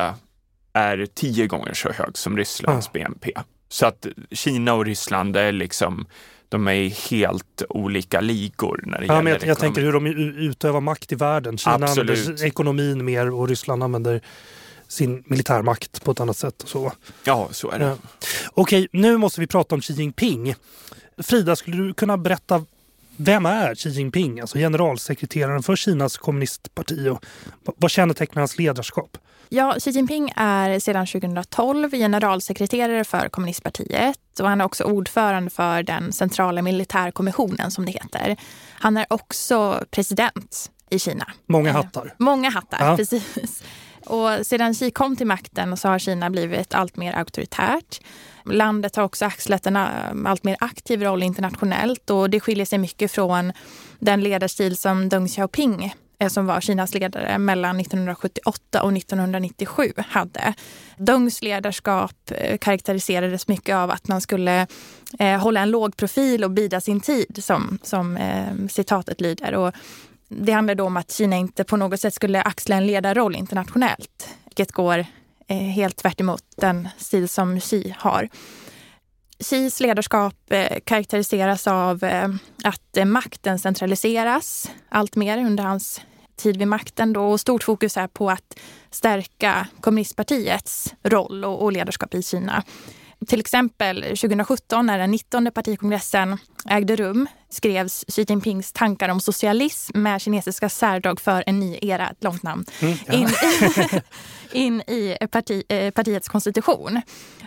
[0.73, 3.01] är tio gånger så hög som Rysslands ja.
[3.01, 3.33] BNP.
[3.69, 6.07] Så att Kina och Ryssland är liksom
[6.49, 9.93] de är i helt olika ligor när det ja, gäller men jag, jag tänker hur
[9.93, 11.59] de utövar makt i världen.
[11.59, 12.19] Kina Absolut.
[12.19, 14.21] använder ekonomin mer och Ryssland använder
[14.89, 16.63] sin militärmakt på ett annat sätt.
[16.63, 16.93] Och så.
[17.25, 17.85] Ja, så är det.
[17.85, 17.97] Ja.
[18.53, 20.55] Okej, nu måste vi prata om Xi Jinping.
[21.19, 22.65] Frida, skulle du kunna berätta
[23.17, 27.25] vem är Xi Jinping, alltså generalsekreteraren för Kinas kommunistparti och
[27.65, 29.19] vad kännetecknar hans ledarskap?
[29.51, 35.83] Ja, Xi Jinping är sedan 2012 generalsekreterare för kommunistpartiet och han är också ordförande för
[35.83, 38.37] den centrala militärkommissionen som det heter.
[38.73, 41.27] Han är också president i Kina.
[41.47, 42.15] Många hattar.
[42.19, 42.97] Många hattar, ja.
[42.97, 43.63] precis.
[44.07, 48.01] Och sedan Xi kom till makten så har Kina blivit allt mer auktoritärt.
[48.45, 49.85] Landet har också axlat en äh,
[50.25, 53.53] allt mer aktiv roll internationellt och det skiljer sig mycket från
[53.99, 59.93] den ledarstil som Deng Xiaoping eh, Eh, som var Kinas ledare mellan 1978 och 1997
[59.97, 60.55] hade.
[60.97, 64.67] Dengs ledarskap eh, karaktäriserades mycket av att man skulle
[65.19, 69.55] eh, hålla en låg profil och bida sin tid, som, som eh, citatet lyder.
[69.55, 69.75] Och
[70.29, 74.29] det handlar då om att Kina inte på något sätt skulle axla en ledarroll internationellt,
[74.45, 75.07] vilket går
[75.49, 76.21] eh, helt tvärt
[76.57, 78.29] den stil som Xi har.
[79.41, 82.05] Xis ledarskap eh, karaktäriseras av
[82.65, 86.01] att makten centraliseras allt mer under hans
[86.39, 87.13] tid vid makten.
[87.13, 88.59] Då, och stort fokus är på att
[88.91, 92.63] stärka kommunistpartiets roll och ledarskap i Kina.
[93.27, 99.99] Till exempel 2017 när den 19 partikongressen ägde rum skrevs Xi Jinpings tankar om socialism
[100.01, 103.13] med kinesiska särdrag för en ny era, ett långt namn, mm, ja.
[103.13, 103.29] in,
[104.53, 107.01] in, i parti, eh, partiets konstitution.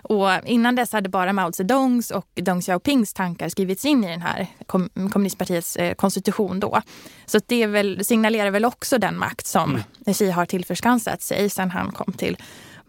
[0.03, 4.21] Och innan dess hade bara Mao Zedongs och Deng Xiaopings tankar skrivits in i den
[4.21, 6.81] här kom, kommunistpartiets eh, konstitution då.
[7.25, 9.69] Så det väl, signalerar väl också den makt som
[10.05, 10.13] mm.
[10.13, 12.37] Xi har tillförskansat sig sedan han kom till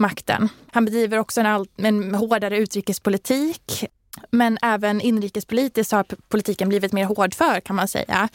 [0.02, 0.48] makten.
[0.72, 3.84] Han bedriver också en, all, en hårdare utrikespolitik.
[4.30, 8.28] Men även inrikespolitiskt har politiken blivit mer hårdför kan man säga.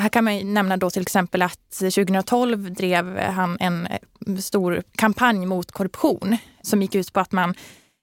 [0.00, 5.46] Här kan man nämna då till exempel att 2012 drev han en eh, stor kampanj
[5.46, 7.54] mot korruption som gick ut på att man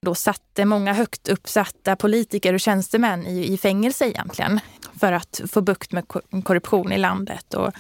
[0.05, 4.59] då satte många högt uppsatta politiker och tjänstemän i, i fängelse egentligen
[4.99, 6.07] för att få bukt med
[6.43, 7.53] korruption i landet.
[7.53, 7.73] Och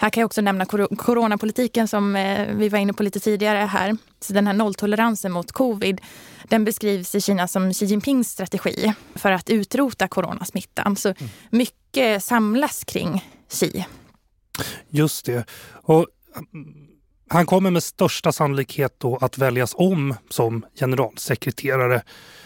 [0.00, 3.96] här kan jag också nämna coronapolitiken som eh, vi var inne på lite tidigare här.
[4.20, 6.00] Så den här nolltoleransen mot covid,
[6.44, 10.96] den beskrivs i Kina som Xi Jinpings strategi för att utrota coronasmittan.
[10.96, 11.30] Så mm.
[11.50, 13.84] mycket samlas kring Xi.
[14.88, 15.44] Just det.
[15.72, 16.06] Och
[16.54, 16.74] mm,
[17.28, 22.02] han kommer med största sannolikhet då att väljas om som generalsekreterare.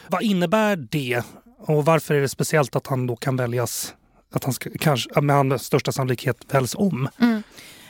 [0.09, 1.23] Vad innebär det
[1.59, 3.95] och varför är det speciellt att han då kan väljas
[4.37, 7.09] att han ska, kanske med största sannolikhet väljs om.
[7.21, 7.43] Mm.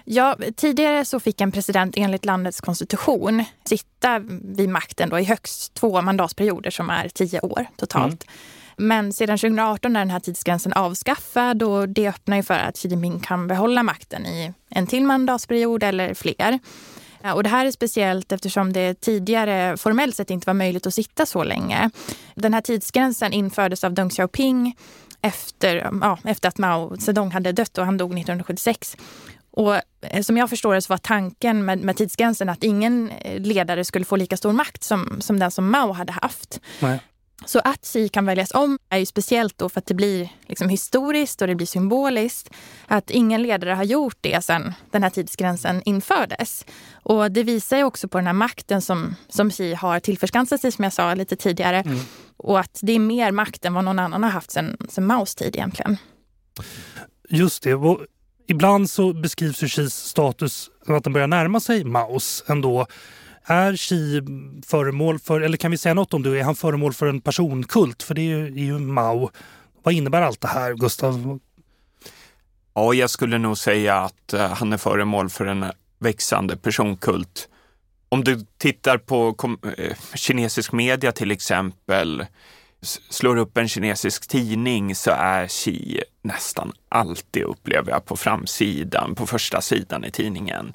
[0.05, 5.75] Ja, tidigare så fick en president enligt landets konstitution sitta vid makten då i högst
[5.75, 8.25] två mandatperioder som är tio år totalt.
[8.25, 8.35] Mm.
[8.77, 12.89] Men sedan 2018 är den här tidsgränsen avskaffad och det öppnar ju för att Xi
[12.89, 16.59] Jinping kan behålla makten i en till mandatperiod eller fler.
[17.35, 21.27] Och det här är speciellt eftersom det tidigare formellt sett inte var möjligt att sitta
[21.27, 21.91] så länge.
[22.35, 24.77] Den här tidsgränsen infördes av Deng Xiaoping
[25.25, 28.97] efter, ja, efter att Mao Zedong hade dött och han dog 1976.
[29.51, 33.41] Och eh, som jag förstår det så var tanken med, med tidsgränsen att ingen eh,
[33.41, 36.61] ledare skulle få lika stor makt som, som den som Mao hade haft.
[36.81, 37.01] Nej.
[37.47, 40.69] Så att Xi kan väljas om är ju speciellt då för att det blir liksom
[40.69, 42.51] historiskt och det blir symboliskt.
[42.87, 46.65] Att ingen ledare har gjort det sedan den här tidsgränsen infördes.
[46.93, 50.73] Och det visar ju också på den här makten som, som Xi har tillförskansat sig,
[50.73, 51.81] som jag sa lite tidigare.
[51.81, 51.99] Mm.
[52.37, 55.35] Och att det är mer makt än vad någon annan har haft sedan, sedan Maos
[55.35, 55.97] tid egentligen.
[57.29, 57.75] Just det.
[57.75, 58.01] Och
[58.47, 62.87] ibland så beskrivs ju Xis status att den börjar närma sig Maos ändå.
[63.47, 64.23] Är Xi
[64.67, 68.03] föremål för, eller kan vi säga något om det, är han föremål för en personkult?
[68.03, 69.31] För det är ju, är ju Mao.
[69.83, 71.41] Vad innebär allt det här, Gustav?
[72.75, 75.65] Ja, jag skulle nog säga att eh, han är föremål för en
[75.99, 77.49] växande personkult
[78.15, 79.37] om du tittar på
[79.77, 82.27] eh, kinesisk media till exempel,
[83.11, 89.27] slår upp en kinesisk tidning så är Xi nästan alltid, upplever jag, på framsidan, på
[89.27, 90.73] första sidan i tidningen.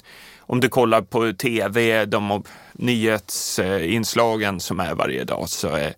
[0.50, 5.94] Om du kollar på tv, de nyhetsinslagen som är varje dag, så är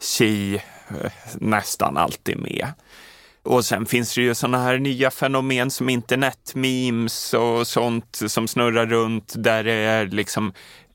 [0.00, 2.66] Xi eh, nästan alltid med.
[3.42, 8.86] Och sen finns det ju sådana här nya fenomen som internetmemes och sånt som snurrar
[8.86, 10.52] runt där det är liksom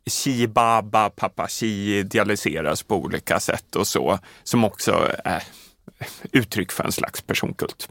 [0.09, 5.43] Xi Baba, pappa Xi idealiseras på olika sätt och så, som också är
[6.31, 7.89] uttryck för en slags personkult.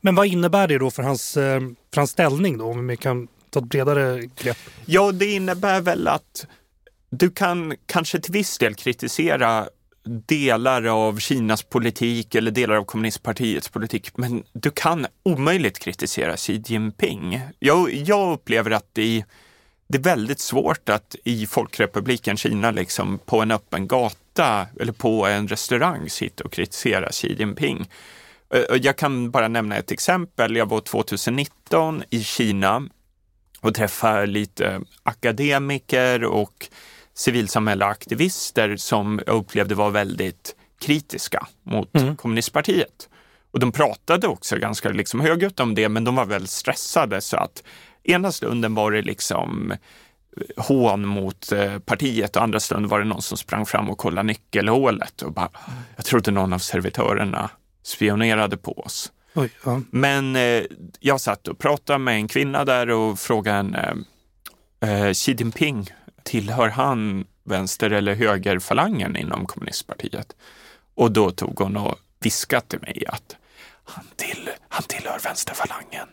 [0.00, 1.60] Men vad innebär det då för hans, eh,
[1.94, 4.58] för hans ställning då, om vi kan ta ett bredare grepp?
[4.86, 6.46] Ja, det innebär väl att
[7.10, 9.68] du kan kanske till viss del kritisera
[10.08, 16.62] delar av Kinas politik eller delar av kommunistpartiets politik, men du kan omöjligt kritisera Xi
[16.66, 17.40] Jinping.
[17.58, 19.24] Jag, jag upplever att det,
[19.88, 25.26] det är väldigt svårt att i Folkrepubliken Kina, liksom på en öppen gata eller på
[25.26, 27.88] en restaurang, sitta och kritisera Xi Jinping.
[28.54, 30.56] Eh, eh, jag kan bara nämna ett exempel.
[30.56, 32.88] Jag var 2019 i Kina
[33.60, 36.68] och träffade lite akademiker och
[37.14, 42.16] civilsamhälleaktivister som jag upplevde var väldigt kritiska mot mm.
[42.16, 43.08] kommunistpartiet.
[43.50, 47.36] Och de pratade också ganska liksom högljutt om det, men de var väldigt stressade så
[47.36, 47.62] att
[48.02, 53.04] ena stunden var det liksom eh, hån mot eh, partiet och andra stunden var det
[53.04, 55.50] någon som sprang fram och kollade nyckelhålet och bara,
[55.96, 57.50] jag trodde någon av servitörerna
[57.82, 59.12] spionerade på oss.
[59.38, 59.80] Oj, ja.
[59.90, 60.64] Men eh,
[61.00, 63.96] jag satt och pratade med en kvinna där och frågade henne,
[64.80, 65.90] eh, Xi Jinping,
[66.22, 70.36] tillhör han vänster eller högerfalangen inom kommunistpartiet?
[70.94, 73.36] Och då tog hon och viskade till mig att
[73.84, 76.08] han, till, han tillhör vänsterfalangen.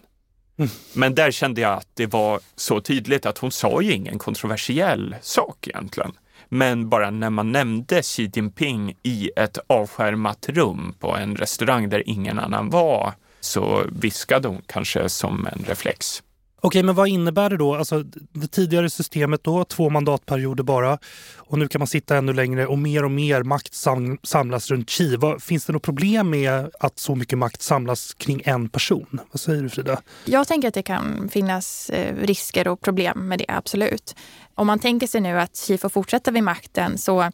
[0.57, 0.71] Mm.
[0.93, 5.15] Men där kände jag att det var så tydligt att hon sa ju ingen kontroversiell
[5.21, 6.11] sak egentligen.
[6.49, 12.09] Men bara när man nämnde Xi Jinping i ett avskärmat rum på en restaurang där
[12.09, 16.23] ingen annan var så viskade hon kanske som en reflex.
[16.65, 17.75] Okej, men vad innebär det då?
[17.75, 20.97] Alltså, det tidigare systemet då, två mandatperioder bara.
[21.37, 24.89] Och nu kan man sitta ännu längre och mer och mer makt sam samlas runt
[24.89, 25.15] Xi.
[25.15, 29.19] Vad, finns det något problem med att så mycket makt samlas kring en person?
[29.31, 30.01] Vad säger du Frida?
[30.25, 34.15] Jag tänker att det kan finnas eh, risker och problem med det, absolut.
[34.55, 37.31] Om man tänker sig nu att Xi får fortsätta vid makten så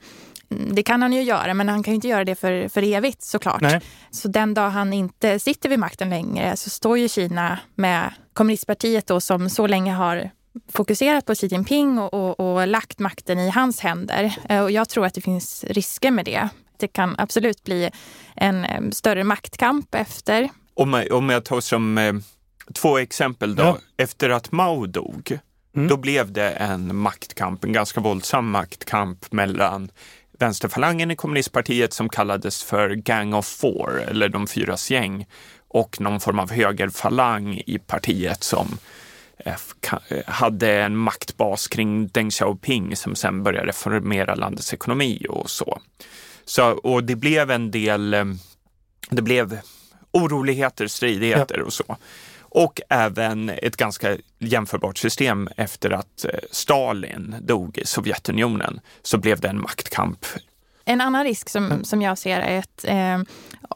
[0.51, 3.21] det kan han ju göra, men han kan ju inte göra det för, för evigt
[3.21, 3.61] såklart.
[3.61, 3.81] Nej.
[4.11, 9.07] Så den dag han inte sitter vid makten längre så står ju Kina med kommunistpartiet
[9.07, 10.29] då, som så länge har
[10.71, 14.35] fokuserat på Xi Jinping och, och, och, lagt makten i hans händer.
[14.49, 16.49] Eh, och jag tror att det finns risker med det.
[16.77, 17.89] Det kan absolut bli
[18.35, 20.49] en större maktkamp efter.
[20.73, 22.13] Om, om jag tar som eh,
[22.73, 23.63] två exempel då.
[23.63, 23.77] Ja.
[23.97, 25.39] Efter att Mao dog,
[25.75, 25.87] mm.
[25.87, 29.91] då blev det en maktkamp, en ganska våldsam maktkamp mellan
[30.41, 35.25] vänsterfalangen i kommunistpartiet som kallades för Gang of Four, eller de fyras gäng,
[35.67, 38.77] och någon form av högerfalang i partiet som
[39.37, 39.55] eh,
[40.25, 45.79] hade en maktbas kring Deng Xiaoping som sen började reformera landets ekonomi och så.
[46.45, 48.25] så och det blev en del, eh,
[49.09, 49.59] det blev
[50.11, 51.63] oroligheter, stridigheter ja.
[51.63, 51.97] och så
[52.51, 59.39] och även ett ganska jämförbart system efter att eh, Stalin dog i Sovjetunionen så blev
[59.39, 60.25] det en maktkamp.
[60.85, 61.83] En annan risk som, mm.
[61.83, 63.35] som jag ser är att eh,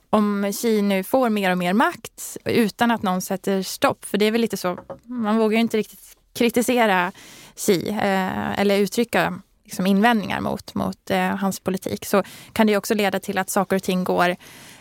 [0.09, 4.25] om Kina nu får mer och mer makt utan att någon sätter stopp, för det
[4.25, 7.11] är väl lite så, man vågar ju inte riktigt kritisera
[7.55, 12.93] Xi eh, eller uttrycka liksom invändningar mot, mot eh, hans politik, så kan det också
[12.93, 14.35] leda till att saker och ting går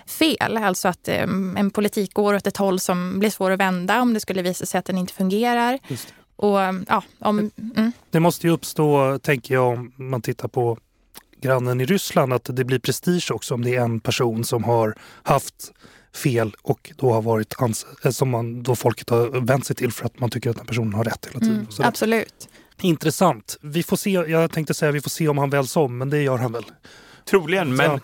[0.06, 0.56] fel.
[0.56, 1.22] Alltså att eh,
[1.56, 4.66] en politik går åt ett håll som blir svår att vända om det skulle visa
[4.66, 5.78] sig att den inte fungerar.
[6.36, 7.92] Och, ja, om, mm.
[8.10, 10.78] Det måste ju uppstå, tänker jag, om man tittar på
[11.40, 14.94] grannen i Ryssland, att det blir prestige också om det är en person som har
[15.22, 15.72] haft
[16.16, 17.54] fel och då har varit
[18.04, 20.66] eh, som man, då folket har vänt sig till för att man tycker att den
[20.66, 21.54] personen har rätt hela tiden.
[21.56, 22.48] Mm, absolut.
[22.80, 23.56] Intressant.
[23.60, 26.22] Vi får se, jag tänkte säga vi får se om han väljs om, men det
[26.22, 26.64] gör han väl?
[27.30, 28.00] Troligen, men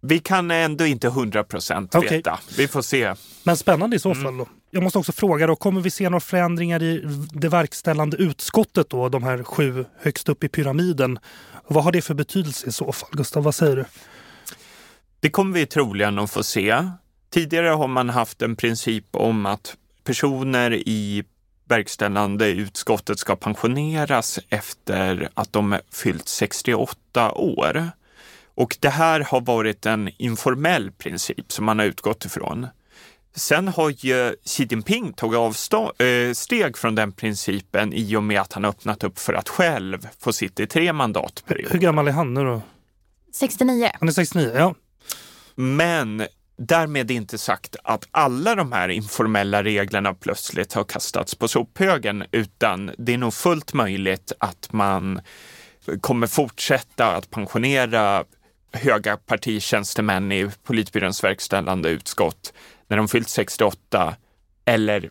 [0.00, 2.16] vi kan ändå inte 100 procent okay.
[2.16, 2.38] veta.
[2.56, 3.14] Vi får se.
[3.42, 4.36] Men spännande i så fall.
[4.36, 4.48] Då.
[4.70, 9.08] Jag måste också fråga, då, kommer vi se några förändringar i det verkställande utskottet, då,
[9.08, 11.18] de här sju högst upp i pyramiden?
[11.66, 13.10] Vad har det för betydelse i så fall?
[13.12, 13.84] Gustav, vad säger du?
[15.20, 16.90] Det kommer vi troligen att få se.
[17.30, 21.24] Tidigare har man haft en princip om att personer i
[21.68, 27.90] verkställande utskottet ska pensioneras efter att de fyllt 68 år.
[28.58, 32.66] Och det här har varit en informell princip som man har utgått ifrån.
[33.34, 38.64] Sen har ju Xi Jinping tagit avsteg från den principen i och med att han
[38.64, 41.72] öppnat upp för att själv få sitta i tre mandatperioder.
[41.72, 42.62] Hur gammal är han nu då?
[43.34, 43.90] 69.
[44.00, 44.74] Han är 69, ja.
[45.54, 52.24] Men därmed inte sagt att alla de här informella reglerna plötsligt har kastats på sophögen,
[52.32, 55.20] utan det är nog fullt möjligt att man
[56.00, 58.24] kommer fortsätta att pensionera
[58.72, 62.52] höga partitjänstemän i politbyråns verkställande utskott
[62.88, 64.16] när de fyllt 68
[64.64, 65.10] eller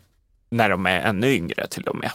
[0.50, 2.12] när de är ännu yngre till och med.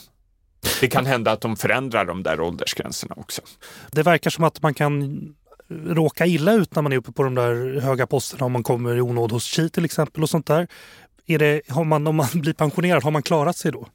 [0.80, 3.42] Det kan hända att de förändrar de där åldersgränserna också.
[3.90, 5.34] Det verkar som att man kan
[5.68, 8.96] råka illa ut när man är uppe på de där höga posterna om man kommer
[8.96, 10.68] i onåd hos Xi till exempel och sånt där.
[11.26, 13.88] Är det, har man, om man blir pensionerad, har man klarat sig då?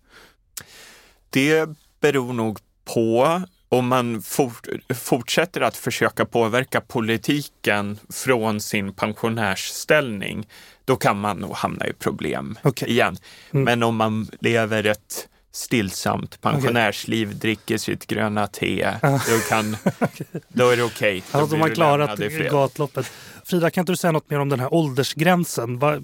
[1.29, 1.69] Det
[1.99, 10.47] beror nog på om man fort, fortsätter att försöka påverka politiken från sin pensionärsställning,
[10.85, 12.89] då kan man nog hamna i problem okay.
[12.89, 13.17] igen.
[13.51, 13.63] Mm.
[13.63, 17.39] Men om man lever ett stillsamt pensionärsliv, okay.
[17.39, 19.77] dricker sitt gröna te, då, kan,
[20.47, 21.23] då är det okej.
[21.27, 21.41] Okay.
[21.41, 22.19] Alltså man klarat
[22.51, 23.11] gatloppet.
[23.45, 25.79] Frida, kan inte du säga något mer om den här åldersgränsen?
[25.79, 26.03] Vad,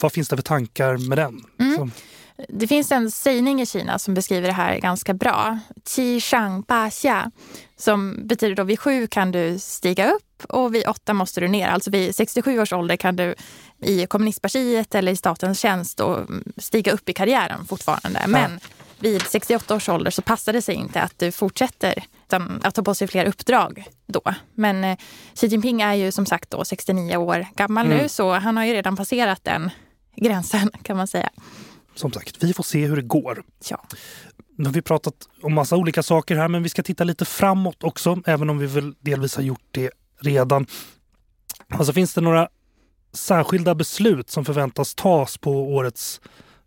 [0.00, 1.44] vad finns det för tankar med den?
[1.60, 1.90] Mm.
[2.48, 5.58] Det finns en sägning i Kina som beskriver det här ganska bra.
[5.84, 7.30] Qi shang ba xia,
[7.76, 11.68] som betyder då vid sju kan du stiga upp och vid åtta måste du ner.
[11.68, 13.34] Alltså vid 67 års ålder kan du
[13.80, 16.26] i kommunistpartiet eller i statens tjänst då
[16.56, 18.24] stiga upp i karriären fortfarande.
[18.26, 18.60] Men
[18.98, 22.04] vid 68 års ålder så passar det sig inte att du fortsätter
[22.62, 24.22] att ta på sig fler uppdrag då.
[24.54, 24.98] Men eh,
[25.34, 27.98] Xi Jinping är ju som sagt då 69 år gammal mm.
[27.98, 29.70] nu så han har ju redan passerat den
[30.16, 31.30] gränsen kan man säga.
[31.94, 33.42] Som sagt, vi får se hur det går.
[33.68, 33.84] Ja.
[34.56, 37.84] Nu har vi pratat om massa olika saker här men vi ska titta lite framåt
[37.84, 39.90] också även om vi väl delvis har gjort det
[40.20, 40.66] redan.
[41.68, 42.48] Alltså finns det några
[43.12, 46.20] särskilda beslut som förväntas tas på årets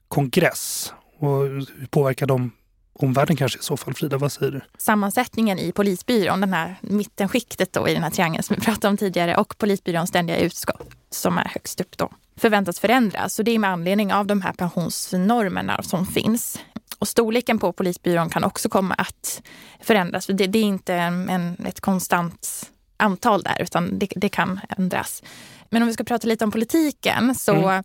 [0.07, 0.93] kongress?
[1.19, 2.51] Och hur påverkar de
[2.93, 3.93] omvärlden kanske i så fall?
[3.93, 4.61] Frida, vad säger du?
[4.77, 8.97] Sammansättningen i polisbyrån, den här mittenskiktet då i den här triangeln som vi pratade om
[8.97, 13.39] tidigare och polisbyråns ständiga utskott som är högst upp då förväntas förändras.
[13.39, 16.59] Och det är med anledning av de här pensionsnormerna som finns.
[16.99, 19.41] Och storleken på polisbyrån kan också komma att
[19.79, 20.25] förändras.
[20.25, 24.59] För det, det är inte en, en, ett konstant antal där utan det, det, kan
[24.77, 25.23] ändras.
[25.69, 27.83] Men om vi ska prata lite om politiken så mm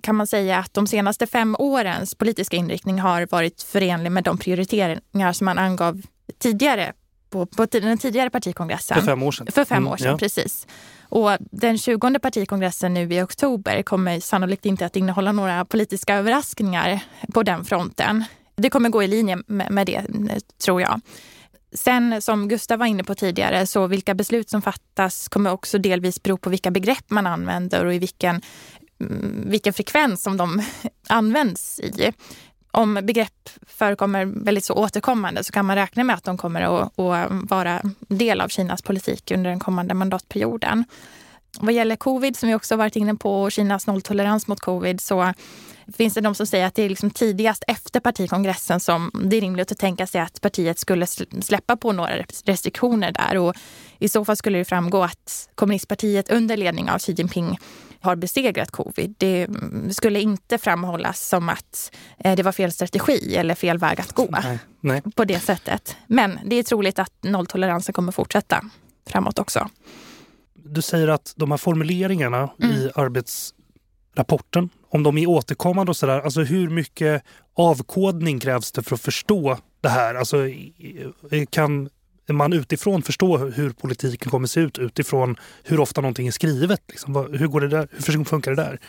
[0.00, 4.38] kan man säga att de senaste fem årens politiska inriktning har varit förenlig med de
[4.38, 6.02] prioriteringar som man angav
[6.38, 6.92] tidigare
[7.36, 9.00] på, på den tidigare partikongressen.
[9.00, 9.46] För fem år sedan.
[9.52, 10.18] För fem mm, år sedan, ja.
[10.18, 10.66] precis.
[11.08, 17.00] Och den 20 partikongressen nu i oktober kommer sannolikt inte att innehålla några politiska överraskningar
[17.34, 18.24] på den fronten.
[18.56, 20.02] Det kommer gå i linje med, med det,
[20.64, 21.00] tror jag.
[21.72, 26.22] Sen som Gustav var inne på tidigare, så vilka beslut som fattas kommer också delvis
[26.22, 28.42] bero på vilka begrepp man använder och i vilken
[29.00, 30.62] Mm, vilken frekvens som de
[31.08, 32.12] används i.
[32.76, 36.98] Om begrepp förekommer väldigt så återkommande så kan man räkna med att de kommer att,
[36.98, 40.84] att vara del av Kinas politik under den kommande mandatperioden.
[41.60, 45.32] Vad gäller covid, som vi också varit inne på, och Kinas nolltolerans mot covid, så
[45.96, 49.40] finns det de som säger att det är liksom tidigast efter partikongressen som det är
[49.40, 51.06] rimligt att tänka sig att partiet skulle
[51.40, 53.38] släppa på några restriktioner där.
[53.38, 53.54] Och
[53.98, 57.58] I så fall skulle det framgå att kommunistpartiet under ledning av Xi Jinping
[58.06, 59.14] har besegrat covid.
[59.18, 59.48] Det
[59.90, 64.28] skulle inte framhållas som att eh, det var fel strategi eller fel väg att gå
[64.30, 65.02] nej, nej.
[65.16, 65.96] på det sättet.
[66.06, 68.64] Men det är troligt att nolltoleransen kommer fortsätta
[69.06, 69.68] framåt också.
[70.54, 72.76] Du säger att de här formuleringarna mm.
[72.76, 77.22] i arbetsrapporten, om de är återkommande och sådär, alltså hur mycket
[77.54, 80.14] avkodning krävs det för att förstå det här?
[80.14, 80.36] Alltså
[81.50, 81.88] kan
[82.32, 86.80] man utifrån förstå hur politiken kommer se ut utifrån hur ofta någonting är skrivet?
[86.88, 87.88] Liksom, hur, går det där?
[87.92, 88.80] hur funkar det där?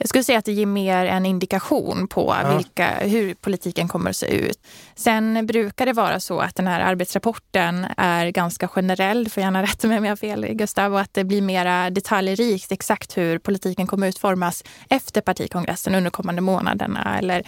[0.00, 2.56] Jag skulle säga att det ger mer en indikation på ja.
[2.56, 4.66] vilka, hur politiken kommer att se ut.
[4.94, 9.88] Sen brukar det vara så att den här arbetsrapporten är ganska generell, får gärna rätta
[9.88, 13.86] mig om jag har fel Gustav, och att det blir mer detaljrikt exakt hur politiken
[13.86, 17.42] kommer utformas efter partikongressen under kommande månaderna eller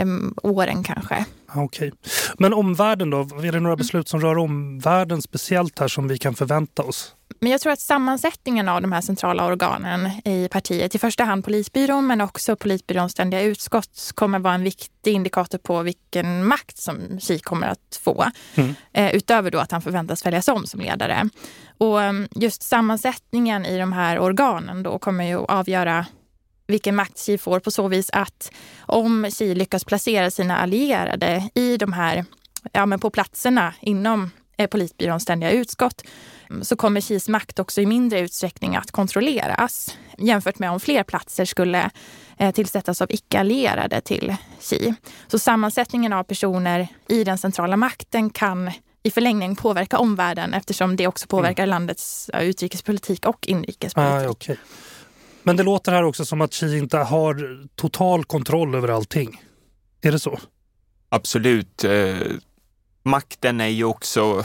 [0.00, 1.24] um, åren kanske.
[1.48, 1.64] Okej.
[1.64, 1.90] Okay.
[2.38, 3.20] Men omvärlden då?
[3.20, 7.14] Är det några beslut som rör omvärlden speciellt här som vi kan förvänta oss?
[7.40, 11.44] Men jag tror att sammansättningen av de här centrala organen i partiet, i första hand
[11.44, 17.18] polisbyrån men också polisbyråns ständiga utskott kommer vara en viktig indikator på vilken makt som
[17.20, 18.24] Xi kommer att få.
[18.54, 18.74] Mm.
[18.92, 21.28] Eh, utöver då att han förväntas väljas om som ledare.
[21.78, 26.06] Och mm, just sammansättningen i de här organen då kommer ju att avgöra
[26.66, 31.76] vilken makt Xi får på så vis att om Xi lyckas placera sina allierade i
[31.76, 32.24] de här,
[32.72, 36.02] ja men på platserna inom eh, polisbyråns ständiga utskott
[36.62, 41.44] så kommer Xis makt också i mindre utsträckning att kontrolleras jämfört med om fler platser
[41.44, 41.90] skulle
[42.38, 44.94] eh, tillsättas av icke-allierade till Xi.
[45.26, 48.70] Så sammansättningen av personer i den centrala makten kan
[49.02, 51.70] i förlängning påverka omvärlden eftersom det också påverkar mm.
[51.70, 54.26] landets utrikespolitik och inrikespolitik.
[54.26, 54.56] Ah, okay.
[55.46, 59.42] Men det låter här också som att Xi inte har total kontroll över allting.
[60.00, 60.38] Är det så?
[61.08, 61.84] Absolut.
[61.84, 62.16] Eh,
[63.02, 64.44] makten är ju också,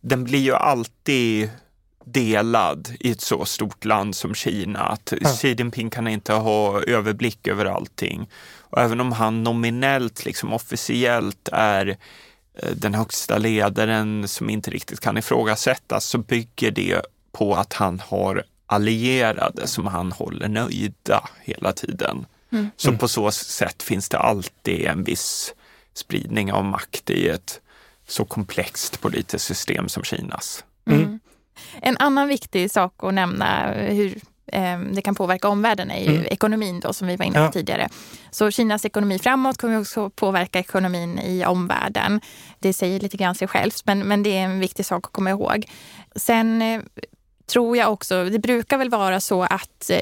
[0.00, 1.50] den blir ju alltid
[2.04, 4.80] delad i ett så stort land som Kina.
[4.80, 5.28] Att ja.
[5.28, 8.28] Xi Jinping kan inte ha överblick över allting.
[8.60, 11.96] Och även om han nominellt, liksom officiellt är
[12.54, 17.00] eh, den högsta ledaren som inte riktigt kan ifrågasättas så bygger det
[17.32, 22.26] på att han har allierade som han håller nöjda hela tiden.
[22.52, 22.70] Mm.
[22.76, 22.98] Så mm.
[22.98, 25.54] på så sätt finns det alltid en viss
[25.94, 27.60] spridning av makt i ett
[28.06, 30.64] så komplext politiskt system som Kinas.
[30.86, 31.00] Mm.
[31.00, 31.20] mm.
[31.82, 36.26] En annan viktig sak att nämna hur eh, det kan påverka omvärlden är ju mm.
[36.26, 37.52] ekonomin då som vi var inne på ja.
[37.52, 37.88] tidigare.
[38.30, 42.20] Så Kinas ekonomi framåt kommer också påverka ekonomin i omvärlden.
[42.58, 45.30] Det säger lite grann sig självt men, men det är en viktig sak att komma
[45.30, 45.66] ihåg.
[46.16, 46.80] Sen eh,
[47.46, 49.98] tror jag också, det brukar väl vara så att eh,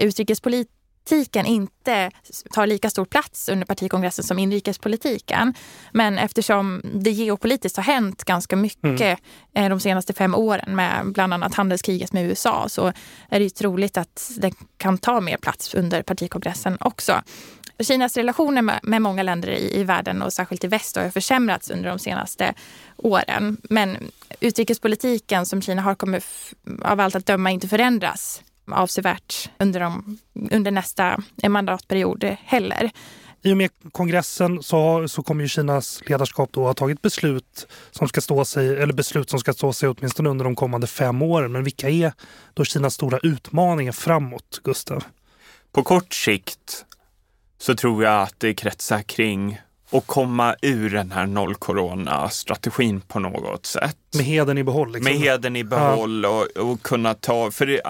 [1.09, 2.11] politiken inte
[2.51, 5.55] tar lika stor plats under partikongressen som inrikespolitiken.
[5.93, 9.19] Men eftersom det geopolitiskt har hänt ganska mycket
[9.55, 9.71] mm.
[9.71, 12.93] de senaste fem åren med bland annat handelskriget med USA så
[13.29, 17.23] är det troligt att det kan ta mer plats under partikongressen också.
[17.79, 21.71] Kinas relationer med, med många länder i, i, världen och särskilt i väst har försämrats
[21.71, 22.55] under de senaste
[22.97, 23.57] åren.
[23.63, 23.97] Men
[24.41, 26.23] utrikespolitiken som Kina har kommer
[26.83, 28.43] av allt att döma inte förändras
[28.73, 30.19] avsevärt under, de,
[30.51, 32.91] under nästa mandatperiod heller.
[33.43, 38.09] I och med kongressen så, så kommer ju Kinas ledarskap då ha tagit beslut som
[38.09, 41.53] ska stå sig, eller beslut som ska stå sig åtminstone under de kommande fem åren.
[41.53, 42.12] Men vilka är
[42.55, 45.05] då Kinas stora utmaningar framåt, Gustav?
[45.73, 46.85] På kort sikt
[47.59, 49.61] så tror jag att det kretsar kring
[49.91, 53.97] och komma ur den här noll-corona-strategin på något sätt.
[54.16, 54.93] Med heden i behåll?
[54.93, 55.12] Liksom.
[55.12, 56.28] Med heden i behåll ja.
[56.57, 57.51] och, och, kunna ta...
[57.51, 57.80] För det,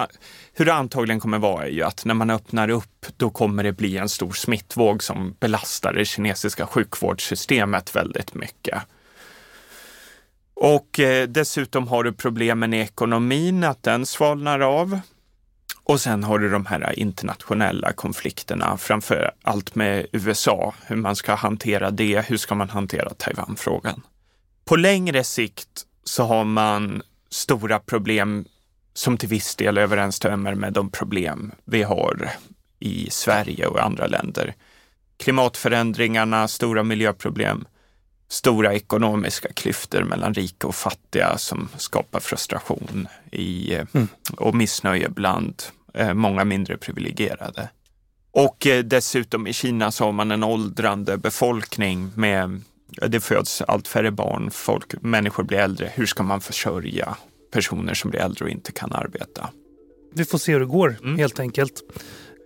[0.55, 3.73] hur det antagligen kommer vara är ju att när man öppnar upp då kommer det
[3.73, 8.83] bli en stor smittvåg som belastar det kinesiska sjukvårdssystemet väldigt mycket.
[10.55, 15.01] Och eh, dessutom har du problemen i ekonomin, att den svalnar av.
[15.87, 21.35] Och sen har du de här internationella konflikterna, framför allt med USA, hur man ska
[21.35, 24.03] hantera det, hur ska man hantera Taiwanfrågan.
[24.65, 28.45] På längre sikt så har man stora problem
[28.95, 32.31] som till viss del överensstämmer med de problem vi har
[32.79, 34.55] i Sverige och andra länder.
[35.17, 37.65] Klimatförändringarna, stora miljöproblem,
[38.29, 44.09] stora ekonomiska klyftor mellan rika och fattiga som skapar frustration i, mm.
[44.37, 45.63] och missnöje bland
[45.95, 47.69] eh, många mindre privilegierade.
[48.33, 52.63] Och eh, dessutom i Kina så har man en åldrande befolkning med
[53.09, 55.91] det föds allt färre barn, folk, människor blir äldre.
[55.95, 57.17] Hur ska man försörja
[57.53, 59.51] personer som blir äldre och inte kan arbeta?
[60.15, 61.19] Vi får se hur det går mm.
[61.19, 61.83] helt enkelt.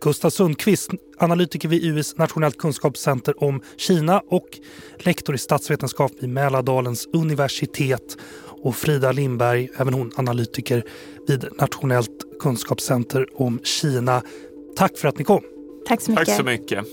[0.00, 4.58] Gustav Sundqvist, analytiker vid UIs nationellt kunskapscenter om Kina och
[4.98, 8.16] lektor i statsvetenskap vid Mälardalens universitet
[8.62, 10.84] och Frida Lindberg, även hon analytiker
[11.26, 14.22] vid Nationellt kunskapscenter om Kina.
[14.76, 15.42] Tack för att ni kom.
[15.86, 16.26] Tack så mycket.
[16.26, 16.84] Tack så mycket.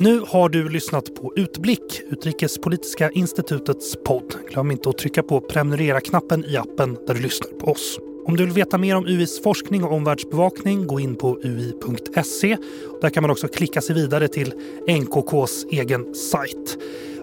[0.00, 4.34] Nu har du lyssnat på Utblick, Utrikespolitiska institutets podd.
[4.50, 7.98] Glöm inte att trycka på prenumerera-knappen i appen där du lyssnar på oss.
[8.28, 12.56] Om du vill veta mer om UIs forskning och omvärldsbevakning, gå in på ui.se.
[13.00, 14.54] Där kan man också klicka sig vidare till
[14.88, 16.78] NKKs egen sajt.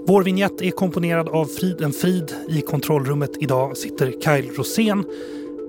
[0.08, 2.34] Vår vignett är komponerad av Friden Frid.
[2.49, 5.06] I kontrollrummet idag sitter Kyle Rosén.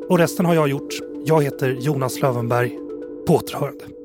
[0.09, 0.95] Och resten har jag gjort.
[1.24, 2.78] Jag heter Jonas Lövenberg.
[3.26, 3.95] På återhörande.